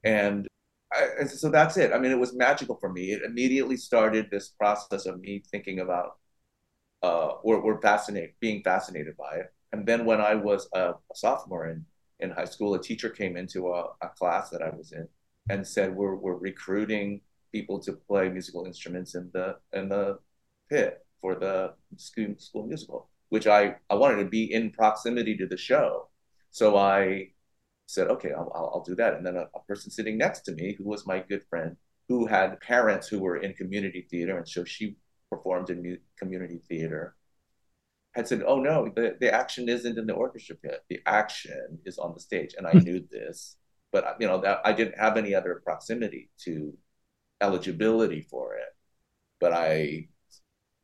And, 0.04 0.48
I, 0.94 1.08
and 1.20 1.30
so 1.30 1.50
that's 1.50 1.78
it. 1.78 1.94
I 1.94 2.00
mean, 2.00 2.12
it 2.12 2.20
was 2.20 2.36
magical 2.36 2.76
for 2.76 2.92
me. 2.92 3.12
It 3.12 3.24
immediately 3.24 3.78
started 3.78 4.30
this 4.30 4.50
process 4.50 5.06
of 5.06 5.20
me 5.20 5.42
thinking 5.52 5.80
about 5.80 6.18
uh, 7.02 7.34
or, 7.44 7.58
or 7.58 7.82
fascinated, 7.82 8.32
being 8.40 8.62
fascinated 8.62 9.16
by 9.18 9.38
it. 9.38 9.54
And 9.72 9.86
then 9.86 10.06
when 10.06 10.20
I 10.20 10.36
was 10.36 10.68
a, 10.74 10.92
a 10.92 11.16
sophomore 11.16 11.68
in, 11.70 11.86
in 12.20 12.32
high 12.32 12.46
school, 12.46 12.74
a 12.74 12.82
teacher 12.82 13.10
came 13.10 13.38
into 13.38 13.70
a, 13.70 13.86
a 14.02 14.10
class 14.18 14.50
that 14.50 14.62
I 14.62 14.70
was 14.70 14.92
in 14.92 15.08
and 15.50 15.66
said, 15.66 15.96
we're, 15.96 16.16
we're 16.16 16.36
recruiting 16.36 17.22
people 17.52 17.80
to 17.80 17.94
play 17.94 18.30
musical 18.30 18.66
instruments 18.66 19.16
in 19.16 19.30
the 19.34 19.58
in 19.74 19.90
the 19.90 20.20
pit 20.70 21.06
for 21.22 21.36
the 21.36 21.74
school, 21.98 22.36
school 22.38 22.68
musical, 22.68 23.10
which 23.30 23.48
I 23.48 23.76
I 23.90 23.96
wanted 23.96 24.24
to 24.24 24.30
be 24.30 24.52
in 24.52 24.72
proximity 24.72 25.36
to 25.38 25.48
the 25.48 25.58
show, 25.58 26.10
so 26.52 26.78
I 26.78 27.30
said, 27.86 28.08
okay, 28.08 28.32
I'll, 28.32 28.52
I'll, 28.54 28.72
I'll 28.76 28.84
do 28.84 28.96
that. 28.96 29.16
And 29.16 29.26
then 29.26 29.36
a, 29.36 29.48
a, 29.56 29.64
person 29.68 29.90
sitting 29.90 30.16
next 30.16 30.42
to 30.42 30.52
me, 30.52 30.76
who 30.78 30.84
was 30.84 31.08
my 31.08 31.24
good 31.28 31.42
friend, 31.50 31.76
who 32.08 32.28
had 32.28 32.60
parents 32.62 33.08
who 33.08 33.20
were 33.20 33.38
in 33.38 33.54
community 33.54 34.06
theater, 34.12 34.38
and 34.38 34.48
so 34.48 34.64
she 34.64 34.96
performed 35.32 35.72
in 35.72 35.98
community 36.18 36.60
theater, 36.70 37.16
had 38.14 38.28
said, 38.28 38.44
oh 38.46 38.60
no, 38.60 38.92
the, 38.96 39.16
the 39.20 39.34
action 39.34 39.70
isn't 39.70 39.98
in 39.98 40.06
the 40.06 40.14
orchestra 40.14 40.56
pit. 40.56 40.84
The 40.90 41.00
action 41.06 41.80
is 41.86 41.98
on 41.98 42.14
the 42.14 42.20
stage. 42.20 42.56
And 42.58 42.68
I 42.68 42.72
hmm. 42.72 42.80
knew 42.80 43.08
this, 43.12 43.58
but 43.92 44.18
you 44.20 44.28
know, 44.28 44.42
that 44.42 44.62
I 44.64 44.74
didn't 44.74 45.00
have 45.00 45.18
any 45.18 45.34
other 45.34 45.62
proximity 45.64 46.30
to 46.46 46.76
eligibility 47.42 48.22
for 48.22 48.56
it. 48.56 48.76
But 49.40 49.54
I 49.54 50.08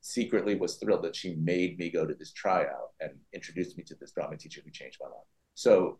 secretly 0.02 0.56
was 0.56 0.76
thrilled 0.76 1.04
that 1.04 1.16
she 1.16 1.36
made 1.36 1.80
me 1.80 1.90
go 1.90 2.06
to 2.06 2.14
this 2.14 2.32
tryout 2.32 2.92
and 3.00 3.12
introduced 3.34 3.78
me 3.78 3.84
to 3.84 3.96
this 3.96 4.12
drama 4.12 4.38
teacher 4.38 4.62
who 4.64 4.72
changed 4.72 4.98
my 5.02 5.08
life. 5.08 5.28
So 5.56 6.00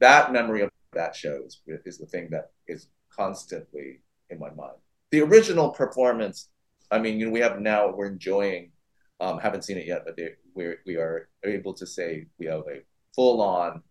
that 0.00 0.32
memory 0.32 0.62
of 0.62 0.70
that 0.92 1.16
show 1.16 1.40
is, 1.44 1.60
is 1.84 1.98
the 1.98 2.06
thing 2.06 2.28
that 2.30 2.50
is 2.66 2.88
constantly 3.10 4.02
in 4.30 4.38
my 4.38 4.50
mind. 4.50 4.76
The 5.10 5.22
original 5.22 5.70
performance, 5.70 6.50
I 6.90 6.98
mean, 6.98 7.18
you 7.18 7.26
know, 7.26 7.32
we 7.32 7.40
have 7.40 7.60
now, 7.60 7.90
we're 7.94 8.06
enjoying, 8.06 8.72
um, 9.20 9.38
haven't 9.38 9.64
seen 9.64 9.78
it 9.78 9.86
yet, 9.86 10.02
but 10.04 10.16
they, 10.16 10.34
we're, 10.54 10.78
we 10.86 10.96
are 10.96 11.28
able 11.44 11.74
to 11.74 11.86
say 11.86 12.26
we 12.38 12.46
have 12.46 12.60
a 12.60 12.82
full 13.14 13.40
on 13.40 13.82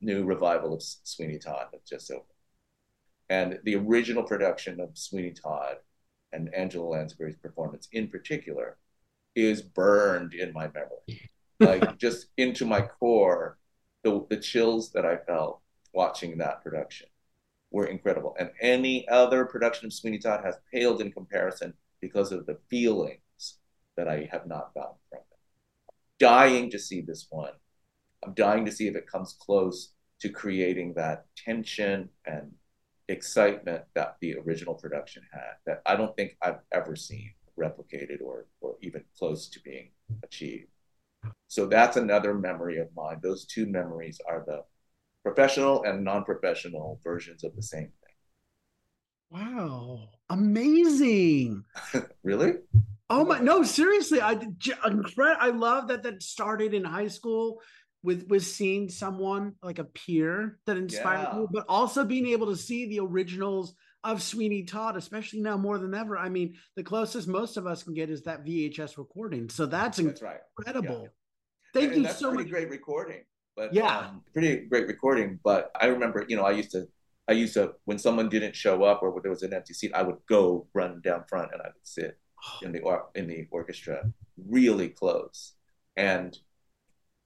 new 0.00 0.24
revival 0.24 0.74
of 0.74 0.82
Sweeney 0.82 1.38
Todd 1.38 1.66
that's 1.72 1.88
just 1.88 2.10
over. 2.10 2.22
And 3.30 3.58
the 3.64 3.76
original 3.76 4.22
production 4.22 4.80
of 4.80 4.96
Sweeney 4.96 5.32
Todd 5.32 5.76
and 6.32 6.52
Angela 6.54 6.86
Lansbury's 6.86 7.36
performance 7.36 7.88
in 7.92 8.08
particular 8.08 8.76
is 9.34 9.62
burned 9.62 10.34
in 10.34 10.52
my 10.52 10.68
memory. 10.68 11.30
like 11.60 11.98
just 11.98 12.26
into 12.36 12.64
my 12.64 12.80
core, 12.80 13.58
the, 14.04 14.24
the 14.30 14.36
chills 14.36 14.92
that 14.92 15.04
I 15.04 15.16
felt 15.16 15.60
watching 15.92 16.38
that 16.38 16.62
production 16.62 17.08
were 17.70 17.86
incredible. 17.86 18.36
And 18.38 18.50
any 18.60 19.06
other 19.08 19.44
production 19.44 19.86
of 19.86 19.92
Sweeney 19.92 20.18
Todd 20.18 20.44
has 20.44 20.56
paled 20.72 21.00
in 21.00 21.12
comparison 21.12 21.74
because 22.00 22.32
of 22.32 22.46
the 22.46 22.58
feelings 22.70 23.58
that 23.96 24.08
I 24.08 24.28
have 24.30 24.46
not 24.46 24.72
gotten 24.74 24.96
from 25.10 25.18
it. 25.18 25.94
Dying 26.18 26.70
to 26.70 26.78
see 26.78 27.00
this 27.00 27.26
one. 27.30 27.52
I'm 28.24 28.34
dying 28.34 28.64
to 28.64 28.72
see 28.72 28.86
if 28.86 28.96
it 28.96 29.10
comes 29.10 29.36
close 29.38 29.92
to 30.20 30.28
creating 30.28 30.94
that 30.94 31.26
tension 31.36 32.08
and 32.26 32.52
excitement 33.08 33.84
that 33.94 34.16
the 34.20 34.36
original 34.36 34.74
production 34.74 35.22
had 35.32 35.54
that 35.66 35.82
I 35.86 35.96
don't 35.96 36.14
think 36.16 36.36
I've 36.42 36.60
ever 36.72 36.94
seen 36.94 37.32
replicated 37.58 38.22
or, 38.22 38.46
or 38.60 38.76
even 38.82 39.02
close 39.18 39.48
to 39.48 39.60
being 39.60 39.90
achieved. 40.22 40.68
So 41.48 41.66
that's 41.66 41.96
another 41.96 42.34
memory 42.34 42.78
of 42.78 42.88
mine. 42.94 43.18
Those 43.22 43.44
two 43.44 43.66
memories 43.66 44.20
are 44.28 44.44
the 44.46 44.62
professional 45.24 45.82
and 45.84 46.04
non 46.04 46.24
professional 46.24 47.00
versions 47.02 47.44
of 47.44 47.56
the 47.56 47.62
same 47.62 47.90
thing. 47.90 47.92
Wow. 49.30 50.08
Amazing. 50.30 51.64
really? 52.22 52.54
Oh 53.10 53.24
my 53.24 53.40
no, 53.40 53.62
seriously. 53.62 54.20
I 54.20 54.32
incredible. 54.32 55.40
I 55.40 55.48
love 55.48 55.88
that 55.88 56.02
that 56.02 56.22
started 56.22 56.74
in 56.74 56.84
high 56.84 57.08
school 57.08 57.60
with 58.02 58.26
with 58.28 58.44
seeing 58.44 58.88
someone 58.88 59.54
like 59.62 59.78
a 59.78 59.84
peer 59.84 60.58
that 60.66 60.76
inspired 60.76 61.28
yeah. 61.32 61.38
you, 61.40 61.48
but 61.50 61.64
also 61.68 62.04
being 62.04 62.26
able 62.26 62.46
to 62.46 62.56
see 62.56 62.88
the 62.88 63.00
originals 63.00 63.74
of 64.04 64.22
Sweeney 64.22 64.62
Todd, 64.62 64.96
especially 64.96 65.40
now 65.40 65.56
more 65.56 65.78
than 65.78 65.94
ever. 65.94 66.16
I 66.16 66.28
mean, 66.28 66.54
the 66.76 66.84
closest 66.84 67.26
most 67.26 67.56
of 67.56 67.66
us 67.66 67.82
can 67.82 67.94
get 67.94 68.10
is 68.10 68.22
that 68.22 68.44
VHS 68.44 68.96
recording. 68.96 69.48
So 69.48 69.66
that's, 69.66 69.98
that's 69.98 70.20
incredible. 70.20 71.00
Right. 71.00 71.02
Yeah. 71.02 71.08
Thank 71.74 71.92
and, 71.92 71.96
you 71.96 72.02
that's 72.04 72.18
so 72.18 72.28
pretty 72.28 72.44
much. 72.44 72.52
Great 72.52 72.70
recording, 72.70 73.24
but 73.56 73.74
yeah, 73.74 73.98
um, 73.98 74.22
pretty 74.32 74.66
great 74.66 74.86
recording. 74.86 75.38
But 75.44 75.70
I 75.78 75.86
remember, 75.86 76.24
you 76.28 76.36
know, 76.36 76.44
I 76.44 76.52
used 76.52 76.70
to, 76.70 76.86
I 77.26 77.32
used 77.32 77.54
to 77.54 77.74
when 77.84 77.98
someone 77.98 78.28
didn't 78.28 78.56
show 78.56 78.84
up 78.84 79.02
or 79.02 79.20
there 79.20 79.30
was 79.30 79.42
an 79.42 79.52
empty 79.52 79.74
seat, 79.74 79.92
I 79.94 80.02
would 80.02 80.16
go 80.28 80.66
run 80.72 81.00
down 81.02 81.24
front 81.28 81.50
and 81.52 81.60
I 81.60 81.66
would 81.66 81.74
sit 81.82 82.16
in 82.62 82.72
the 82.72 82.80
or, 82.80 83.08
in 83.14 83.26
the 83.26 83.46
orchestra 83.50 84.10
really 84.46 84.88
close 84.88 85.54
and 85.96 86.38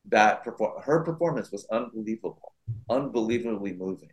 that 0.09 0.43
perform- 0.45 0.83
her 0.83 1.05
performance 1.05 1.51
was 1.53 1.67
unbelievable, 1.71 2.55
unbelievably 2.91 3.75
moving, 3.75 4.11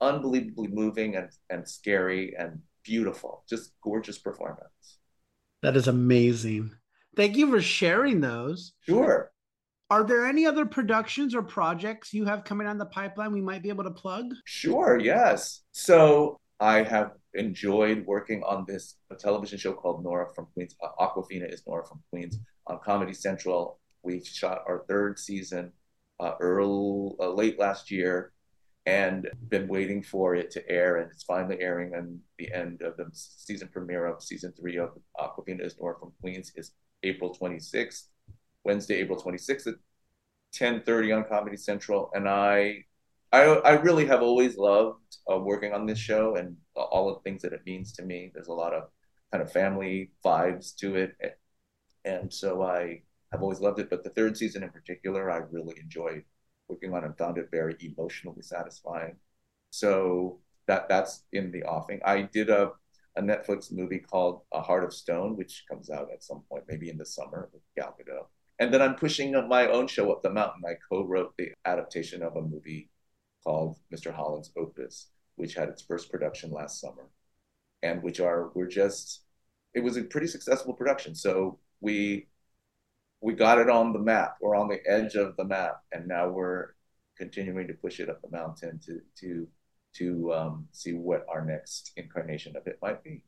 unbelievably 0.00 0.68
moving 0.68 1.16
and, 1.16 1.30
and 1.50 1.68
scary 1.68 2.34
and 2.36 2.60
beautiful. 2.82 3.44
Just 3.48 3.72
gorgeous 3.82 4.18
performance. 4.18 4.98
That 5.62 5.76
is 5.76 5.88
amazing. 5.88 6.72
Thank 7.16 7.36
you 7.36 7.50
for 7.50 7.60
sharing 7.60 8.20
those. 8.20 8.72
Sure. 8.86 9.30
Are 9.90 10.04
there 10.04 10.24
any 10.24 10.46
other 10.46 10.64
productions 10.64 11.34
or 11.34 11.42
projects 11.42 12.14
you 12.14 12.24
have 12.24 12.44
coming 12.44 12.68
on 12.68 12.78
the 12.78 12.86
pipeline 12.86 13.32
we 13.32 13.40
might 13.40 13.62
be 13.62 13.68
able 13.70 13.84
to 13.84 13.90
plug? 13.90 14.26
Sure, 14.44 14.98
yes. 14.98 15.62
So 15.72 16.38
I 16.60 16.82
have 16.84 17.12
enjoyed 17.34 18.06
working 18.06 18.42
on 18.44 18.64
this 18.68 18.96
a 19.10 19.16
television 19.16 19.58
show 19.58 19.72
called 19.72 20.04
Nora 20.04 20.32
from 20.32 20.46
Queens. 20.54 20.76
Uh, 20.82 20.88
Awkwafina 21.00 21.52
is 21.52 21.62
Nora 21.66 21.84
from 21.84 22.00
Queens 22.10 22.38
on 22.68 22.78
Comedy 22.84 23.12
Central. 23.12 23.80
We 24.02 24.24
shot 24.24 24.64
our 24.66 24.84
third 24.88 25.18
season 25.18 25.72
uh, 26.18 26.34
early, 26.40 27.14
uh, 27.20 27.30
late 27.32 27.58
last 27.58 27.90
year 27.90 28.32
and 28.86 29.28
been 29.48 29.68
waiting 29.68 30.02
for 30.02 30.34
it 30.34 30.50
to 30.52 30.70
air. 30.70 30.96
And 30.96 31.10
it's 31.10 31.22
finally 31.22 31.60
airing. 31.60 31.94
And 31.94 32.20
the 32.38 32.52
end 32.52 32.82
of 32.82 32.96
the 32.96 33.06
season 33.12 33.68
premiere 33.72 34.06
of 34.06 34.22
season 34.22 34.52
three 34.58 34.78
of 34.78 34.90
Awkwafina 35.18 35.64
is 35.64 35.76
Nora 35.78 35.98
from 35.98 36.12
Queens 36.20 36.52
is 36.56 36.72
April 37.02 37.34
26th, 37.34 38.08
Wednesday, 38.64 38.96
April 38.96 39.20
26th 39.20 39.66
at 39.66 39.74
10:30 40.52 41.16
on 41.16 41.24
Comedy 41.24 41.56
Central. 41.56 42.10
And 42.14 42.28
I 42.28 42.84
I, 43.32 43.42
I 43.42 43.72
really 43.72 44.06
have 44.06 44.22
always 44.22 44.56
loved 44.56 45.16
uh, 45.30 45.38
working 45.38 45.72
on 45.72 45.86
this 45.86 45.98
show 45.98 46.34
and 46.36 46.56
all 46.74 47.08
of 47.08 47.16
the 47.16 47.22
things 47.22 47.42
that 47.42 47.52
it 47.52 47.62
means 47.64 47.92
to 47.92 48.02
me. 48.02 48.30
There's 48.34 48.48
a 48.48 48.52
lot 48.52 48.74
of 48.74 48.88
kind 49.30 49.42
of 49.42 49.52
family 49.52 50.10
vibes 50.24 50.74
to 50.76 50.96
it. 50.96 51.16
And 52.04 52.32
so 52.32 52.62
I 52.62 53.02
have 53.32 53.42
always 53.42 53.60
loved 53.60 53.78
it. 53.78 53.90
But 53.90 54.04
the 54.04 54.10
third 54.10 54.36
season 54.36 54.62
in 54.62 54.70
particular, 54.70 55.30
I 55.30 55.38
really 55.50 55.78
enjoyed 55.80 56.24
working 56.68 56.94
on 56.94 57.02
it 57.02 57.06
and 57.06 57.18
found 57.18 57.38
it 57.38 57.48
very 57.50 57.76
emotionally 57.80 58.42
satisfying. 58.42 59.16
So 59.70 60.40
that 60.66 60.88
that's 60.88 61.24
in 61.32 61.50
the 61.50 61.64
offing. 61.64 62.00
I 62.04 62.22
did 62.22 62.50
a, 62.50 62.72
a 63.16 63.22
Netflix 63.22 63.72
movie 63.72 63.98
called 63.98 64.42
A 64.52 64.60
Heart 64.60 64.84
of 64.84 64.94
Stone, 64.94 65.36
which 65.36 65.64
comes 65.68 65.90
out 65.90 66.08
at 66.12 66.22
some 66.22 66.42
point, 66.48 66.64
maybe 66.68 66.90
in 66.90 66.98
the 66.98 67.06
summer 67.06 67.48
with 67.52 67.62
Gal 67.76 67.96
Gadot. 67.98 68.26
And 68.58 68.72
then 68.72 68.82
I'm 68.82 68.94
pushing 68.94 69.32
my 69.48 69.68
own 69.68 69.86
show 69.86 70.12
up 70.12 70.22
the 70.22 70.30
mountain. 70.30 70.62
I 70.66 70.74
co-wrote 70.88 71.34
the 71.38 71.52
adaptation 71.64 72.22
of 72.22 72.36
a 72.36 72.42
movie 72.42 72.90
called 73.42 73.78
Mr. 73.92 74.12
Holland's 74.12 74.52
Opus, 74.56 75.08
which 75.36 75.54
had 75.54 75.68
its 75.68 75.82
first 75.82 76.10
production 76.10 76.50
last 76.50 76.80
summer, 76.80 77.08
and 77.82 78.02
which 78.02 78.20
are 78.20 78.50
we're 78.54 78.66
just 78.66 79.22
it 79.72 79.80
was 79.80 79.96
a 79.96 80.02
pretty 80.04 80.26
successful 80.26 80.74
production. 80.74 81.14
So 81.14 81.58
we 81.80 82.26
we 83.20 83.34
got 83.34 83.58
it 83.58 83.68
on 83.68 83.92
the 83.92 83.98
map. 83.98 84.36
We're 84.40 84.56
on 84.56 84.68
the 84.68 84.80
edge 84.86 85.14
of 85.14 85.36
the 85.36 85.44
map, 85.44 85.80
and 85.92 86.08
now 86.08 86.28
we're 86.28 86.68
continuing 87.16 87.66
to 87.68 87.74
push 87.74 88.00
it 88.00 88.08
up 88.08 88.22
the 88.22 88.30
mountain 88.30 88.80
to 88.86 89.00
to 89.20 89.48
to 89.94 90.32
um, 90.32 90.68
see 90.72 90.92
what 90.92 91.26
our 91.28 91.44
next 91.44 91.92
incarnation 91.96 92.56
of 92.56 92.66
it 92.66 92.78
might 92.80 93.02
be 93.02 93.22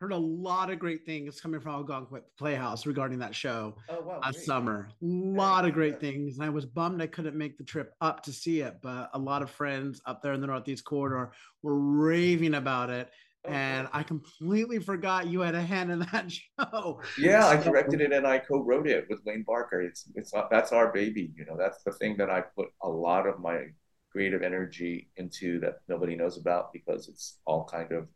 heard 0.00 0.12
a 0.12 0.16
lot 0.16 0.70
of 0.70 0.78
great 0.78 1.04
things 1.04 1.40
coming 1.40 1.60
from 1.60 1.74
Algonquin 1.74 2.22
Playhouse 2.38 2.86
regarding 2.86 3.18
that 3.18 3.34
show 3.34 3.74
oh, 3.88 4.00
wow, 4.00 4.20
last 4.22 4.36
great. 4.36 4.44
summer. 4.44 4.88
A 5.02 5.04
lot 5.04 5.64
of 5.64 5.72
great 5.72 6.00
things. 6.00 6.36
And 6.36 6.44
I 6.44 6.50
was 6.50 6.64
bummed 6.64 7.02
I 7.02 7.08
couldn't 7.08 7.36
make 7.36 7.58
the 7.58 7.64
trip 7.64 7.94
up 8.00 8.22
to 8.24 8.32
see 8.32 8.60
it, 8.60 8.78
but 8.80 9.10
a 9.12 9.18
lot 9.18 9.42
of 9.42 9.50
friends 9.50 10.00
up 10.06 10.22
there 10.22 10.34
in 10.34 10.40
the 10.40 10.46
Northeast 10.46 10.84
Corridor 10.84 11.32
were 11.62 11.78
raving 11.78 12.54
about 12.54 12.90
it. 12.90 13.10
And 13.44 13.88
I 13.92 14.02
completely 14.02 14.78
forgot 14.78 15.26
you 15.26 15.40
had 15.40 15.54
a 15.54 15.62
hand 15.62 15.90
in 15.90 16.00
that 16.00 16.30
show. 16.32 17.00
Yeah, 17.16 17.46
I 17.46 17.56
directed 17.56 18.00
it 18.00 18.12
and 18.12 18.26
I 18.26 18.38
co-wrote 18.38 18.86
it 18.86 19.06
with 19.08 19.20
Wayne 19.24 19.44
Barker. 19.46 19.80
It's 19.80 20.04
it's 20.14 20.32
that's 20.50 20.72
our 20.72 20.92
baby, 20.92 21.32
you 21.36 21.44
know. 21.46 21.56
That's 21.56 21.82
the 21.82 21.92
thing 21.92 22.16
that 22.18 22.30
I 22.30 22.42
put 22.42 22.68
a 22.82 22.88
lot 22.88 23.26
of 23.26 23.40
my 23.40 23.66
creative 24.10 24.42
energy 24.42 25.08
into 25.16 25.60
that 25.60 25.80
nobody 25.88 26.16
knows 26.16 26.38
about 26.38 26.72
because 26.72 27.08
it's 27.08 27.38
all 27.46 27.64
kind 27.64 27.92
of 27.92 28.08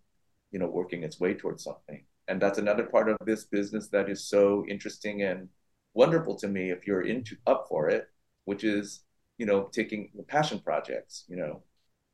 you 0.50 0.58
know 0.58 0.66
working 0.66 1.02
its 1.02 1.20
way 1.20 1.34
towards 1.34 1.64
something 1.64 2.02
and 2.28 2.40
that's 2.40 2.58
another 2.58 2.84
part 2.84 3.08
of 3.08 3.16
this 3.26 3.44
business 3.44 3.88
that 3.88 4.08
is 4.08 4.24
so 4.28 4.64
interesting 4.68 5.22
and 5.22 5.48
wonderful 5.94 6.34
to 6.36 6.48
me 6.48 6.70
if 6.70 6.86
you're 6.86 7.02
into 7.02 7.36
up 7.46 7.66
for 7.68 7.88
it 7.88 8.08
which 8.44 8.64
is 8.64 9.00
you 9.38 9.46
know 9.46 9.68
taking 9.72 10.10
the 10.14 10.22
passion 10.22 10.58
projects 10.58 11.24
you 11.28 11.36
know 11.36 11.62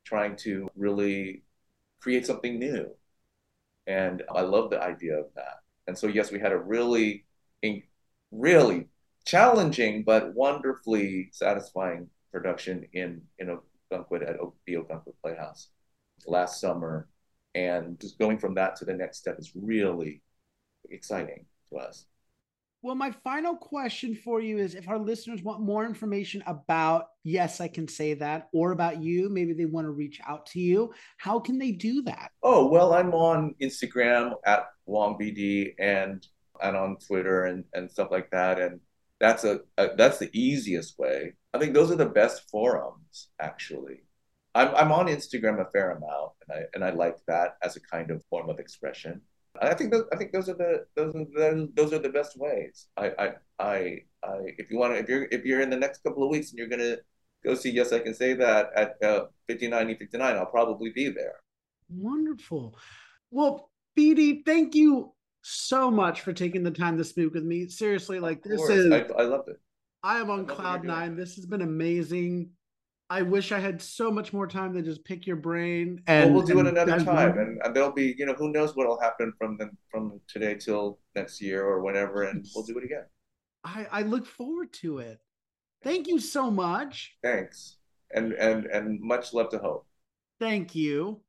trying 0.03 0.35
to 0.35 0.67
really 0.75 1.43
create 2.01 2.25
something 2.25 2.59
new 2.59 2.89
and 3.89 4.23
i 4.33 4.41
love 4.41 4.69
the 4.69 4.81
idea 4.81 5.17
of 5.17 5.25
that 5.35 5.57
and 5.87 5.97
so 5.97 6.07
yes 6.07 6.31
we 6.31 6.39
had 6.39 6.53
a 6.53 6.57
really 6.57 7.25
really 8.31 8.87
challenging 9.25 10.03
but 10.03 10.33
wonderfully 10.33 11.29
satisfying 11.33 12.07
production 12.31 12.85
in 12.93 13.21
in 13.39 13.47
Ogunquit 13.91 14.27
at 14.27 14.37
the 14.65 14.73
Ogunquit 14.75 15.13
Playhouse 15.21 15.69
last 16.27 16.61
summer 16.61 17.07
and 17.55 17.99
just 17.99 18.19
going 18.19 18.37
from 18.37 18.53
that 18.55 18.75
to 18.77 18.85
the 18.85 18.93
next 18.93 19.17
step 19.17 19.39
is 19.39 19.51
really 19.55 20.21
exciting 20.89 21.45
to 21.69 21.77
us. 21.77 22.05
Well, 22.81 22.95
my 22.95 23.11
final 23.25 23.57
question 23.57 24.15
for 24.15 24.39
you 24.39 24.57
is 24.57 24.73
if 24.73 24.87
our 24.87 24.97
listeners 24.97 25.43
want 25.43 25.59
more 25.59 25.85
information 25.85 26.41
about 26.47 27.07
Yes, 27.25 27.59
I 27.59 27.67
Can 27.67 27.89
Say 27.89 28.13
That, 28.13 28.47
or 28.53 28.71
about 28.71 29.01
you, 29.01 29.27
maybe 29.27 29.51
they 29.51 29.65
want 29.65 29.85
to 29.85 29.91
reach 29.91 30.21
out 30.25 30.45
to 30.47 30.61
you, 30.61 30.93
how 31.17 31.39
can 31.39 31.57
they 31.57 31.73
do 31.73 32.01
that? 32.03 32.31
Oh, 32.41 32.67
well, 32.67 32.93
I'm 32.93 33.13
on 33.13 33.53
Instagram 33.61 34.33
at 34.45 34.67
WongBD 34.87 35.73
and 35.77 36.25
and 36.61 36.75
on 36.75 36.97
Twitter 36.97 37.45
and, 37.45 37.63
and 37.73 37.89
stuff 37.89 38.09
like 38.11 38.29
that. 38.31 38.59
And 38.59 38.79
that's 39.19 39.43
a, 39.43 39.59
a 39.77 39.89
that's 39.97 40.17
the 40.17 40.29
easiest 40.33 40.97
way. 40.97 41.33
I 41.53 41.57
think 41.57 41.73
those 41.73 41.91
are 41.91 41.95
the 41.95 42.05
best 42.05 42.49
forums, 42.49 43.29
actually. 43.41 44.03
I'm, 44.55 44.73
I'm 44.75 44.91
on 44.91 45.07
Instagram 45.07 45.59
a 45.59 45.69
fair 45.71 45.91
amount, 45.91 46.31
and 46.47 46.57
I 46.57 46.63
and 46.73 46.83
I 46.83 46.91
like 46.91 47.17
that 47.27 47.57
as 47.61 47.75
a 47.75 47.81
kind 47.81 48.09
of 48.09 48.23
form 48.29 48.49
of 48.49 48.59
expression. 48.59 49.21
I 49.61 49.73
think 49.73 49.91
those 49.91 50.05
I 50.13 50.17
think 50.17 50.31
those 50.31 50.49
are 50.49 50.55
the 50.55 50.85
those 50.95 51.15
are 51.15 51.25
the, 51.25 51.69
those 51.75 51.93
are 51.93 51.99
the 51.99 52.09
best 52.09 52.37
ways. 52.37 52.87
I 52.97 53.11
I 53.17 53.27
I, 53.59 53.97
I 54.23 54.37
if 54.57 54.69
you 54.69 54.77
want 54.77 54.93
to 54.93 54.99
if 54.99 55.09
you're 55.09 55.27
if 55.31 55.45
you're 55.45 55.61
in 55.61 55.69
the 55.69 55.77
next 55.77 56.03
couple 56.03 56.23
of 56.23 56.29
weeks 56.29 56.51
and 56.51 56.59
you're 56.59 56.67
gonna 56.67 56.97
go 57.43 57.55
see 57.55 57.71
Yes 57.71 57.91
I 57.93 57.99
Can 57.99 58.13
Say 58.13 58.33
That 58.33 58.69
at 58.75 59.01
uh, 59.03 59.25
59 59.47 59.95
E59, 59.95 60.21
I'll 60.21 60.45
probably 60.45 60.91
be 60.91 61.09
there. 61.09 61.35
Wonderful. 61.89 62.77
Well, 63.31 63.71
BD, 63.97 64.45
thank 64.45 64.75
you 64.75 65.13
so 65.41 65.89
much 65.89 66.21
for 66.21 66.33
taking 66.33 66.63
the 66.63 66.71
time 66.71 66.97
to 66.97 67.03
speak 67.03 67.33
with 67.33 67.43
me. 67.43 67.67
Seriously, 67.67 68.19
like 68.19 68.43
this 68.43 68.61
is 68.69 68.91
I, 68.91 69.05
I 69.17 69.23
loved 69.23 69.49
it. 69.49 69.57
I 70.03 70.19
am 70.19 70.29
on 70.29 70.45
cloud 70.45 70.83
nine. 70.83 71.15
This 71.15 71.35
has 71.35 71.45
been 71.45 71.61
amazing. 71.61 72.51
I 73.11 73.23
wish 73.23 73.51
I 73.51 73.59
had 73.59 73.81
so 73.81 74.11
much 74.11 74.33
more 74.33 74.45
time 74.45 74.73
to 74.73 74.83
just 74.83 75.03
pick 75.03 75.25
your 75.25 75.35
brain. 75.35 76.01
And 76.05 76.33
well, 76.33 76.43
we'll 76.43 76.47
do 76.47 76.59
it 76.59 76.67
another 76.67 77.03
time, 77.03 77.39
and, 77.39 77.59
and, 77.63 77.75
there'll 77.75 77.91
be, 77.91 78.13
you 78.17 78.25
know, 78.25 78.33
who 78.33 78.51
knows 78.51 78.75
what'll 78.75 78.99
happen 78.99 79.33
from 79.37 79.57
the, 79.57 79.71
from 79.89 80.21
today 80.27 80.53
till 80.55 80.99
next 81.15 81.41
year 81.41 81.65
or 81.65 81.81
whenever, 81.81 82.23
and 82.23 82.45
we'll 82.53 82.65
do 82.65 82.77
it 82.77 82.83
again. 82.83 83.05
I, 83.63 83.87
I 83.91 84.01
look 84.03 84.27
forward 84.27 84.71
to 84.81 84.99
it. 84.99 85.19
Thank 85.83 86.07
you 86.07 86.19
so 86.19 86.51
much. 86.51 87.15
Thanks, 87.23 87.77
and 88.13 88.33
and 88.33 88.65
and 88.65 88.99
much 89.01 89.33
love 89.33 89.49
to 89.49 89.59
Hope. 89.59 89.87
Thank 90.39 90.75
you. 90.75 91.21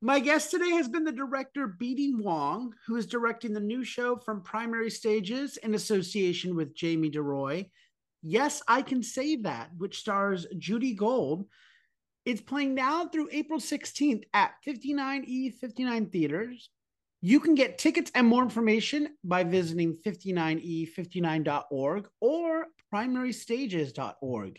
My 0.00 0.18
guest 0.18 0.50
today 0.50 0.70
has 0.70 0.88
been 0.88 1.04
the 1.04 1.12
director 1.12 1.76
BD 1.80 2.10
Wong, 2.18 2.74
who 2.86 2.96
is 2.96 3.06
directing 3.06 3.52
the 3.52 3.60
new 3.60 3.84
show 3.84 4.16
from 4.16 4.42
Primary 4.42 4.90
Stages 4.90 5.56
in 5.58 5.74
association 5.74 6.56
with 6.56 6.74
Jamie 6.74 7.10
DeRoy 7.10 7.70
Yes, 8.22 8.62
I 8.68 8.82
Can 8.82 9.02
Say 9.02 9.36
That, 9.36 9.70
which 9.76 9.98
stars 9.98 10.46
Judy 10.58 10.94
Gold. 10.94 11.46
It's 12.24 12.40
playing 12.40 12.74
now 12.74 13.08
through 13.08 13.28
April 13.32 13.58
16th 13.58 14.22
at 14.32 14.52
59E59 14.66 16.12
theaters. 16.12 16.70
You 17.20 17.40
can 17.40 17.54
get 17.54 17.78
tickets 17.78 18.10
and 18.14 18.26
more 18.26 18.42
information 18.42 19.08
by 19.24 19.44
visiting 19.44 19.96
59e59.org 20.04 22.08
or 22.20 22.66
primarystages.org. 22.92 24.58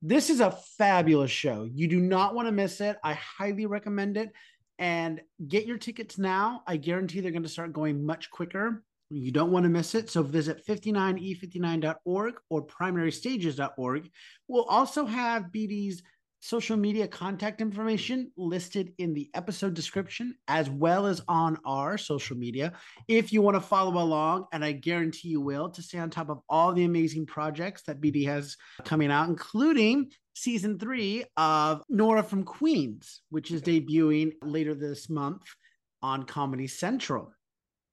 This 0.00 0.30
is 0.30 0.40
a 0.40 0.58
fabulous 0.78 1.30
show. 1.30 1.68
You 1.72 1.86
do 1.86 2.00
not 2.00 2.34
want 2.34 2.48
to 2.48 2.52
miss 2.52 2.80
it. 2.80 2.98
I 3.04 3.14
highly 3.14 3.66
recommend 3.66 4.16
it. 4.16 4.30
And 4.78 5.20
get 5.46 5.66
your 5.66 5.78
tickets 5.78 6.18
now. 6.18 6.62
I 6.66 6.76
guarantee 6.76 7.20
they're 7.20 7.30
going 7.30 7.44
to 7.44 7.48
start 7.48 7.72
going 7.72 8.04
much 8.04 8.30
quicker. 8.30 8.82
You 9.12 9.30
don't 9.30 9.50
want 9.50 9.64
to 9.64 9.68
miss 9.68 9.94
it. 9.94 10.08
So 10.10 10.22
visit 10.22 10.66
59e59.org 10.66 12.34
or 12.48 12.66
primarystages.org. 12.66 14.10
We'll 14.48 14.64
also 14.64 15.04
have 15.04 15.44
BD's 15.52 16.02
social 16.40 16.76
media 16.76 17.06
contact 17.06 17.60
information 17.60 18.32
listed 18.36 18.92
in 18.98 19.14
the 19.14 19.30
episode 19.32 19.74
description 19.74 20.34
as 20.48 20.68
well 20.68 21.06
as 21.06 21.22
on 21.28 21.56
our 21.64 21.96
social 21.96 22.36
media 22.36 22.72
if 23.06 23.32
you 23.32 23.40
want 23.40 23.54
to 23.54 23.60
follow 23.60 24.02
along 24.02 24.44
and 24.52 24.64
i 24.64 24.72
guarantee 24.72 25.28
you 25.28 25.40
will 25.40 25.70
to 25.70 25.80
stay 25.80 25.98
on 25.98 26.10
top 26.10 26.28
of 26.28 26.40
all 26.48 26.72
the 26.72 26.82
amazing 26.82 27.24
projects 27.24 27.84
that 27.84 28.00
bd 28.00 28.26
has 28.26 28.56
coming 28.84 29.08
out 29.08 29.28
including 29.28 30.10
season 30.34 30.80
three 30.80 31.24
of 31.36 31.80
nora 31.88 32.24
from 32.24 32.42
queens 32.42 33.20
which 33.30 33.52
is 33.52 33.62
debuting 33.62 34.32
later 34.42 34.74
this 34.74 35.08
month 35.08 35.42
on 36.02 36.24
comedy 36.24 36.66
central 36.66 37.32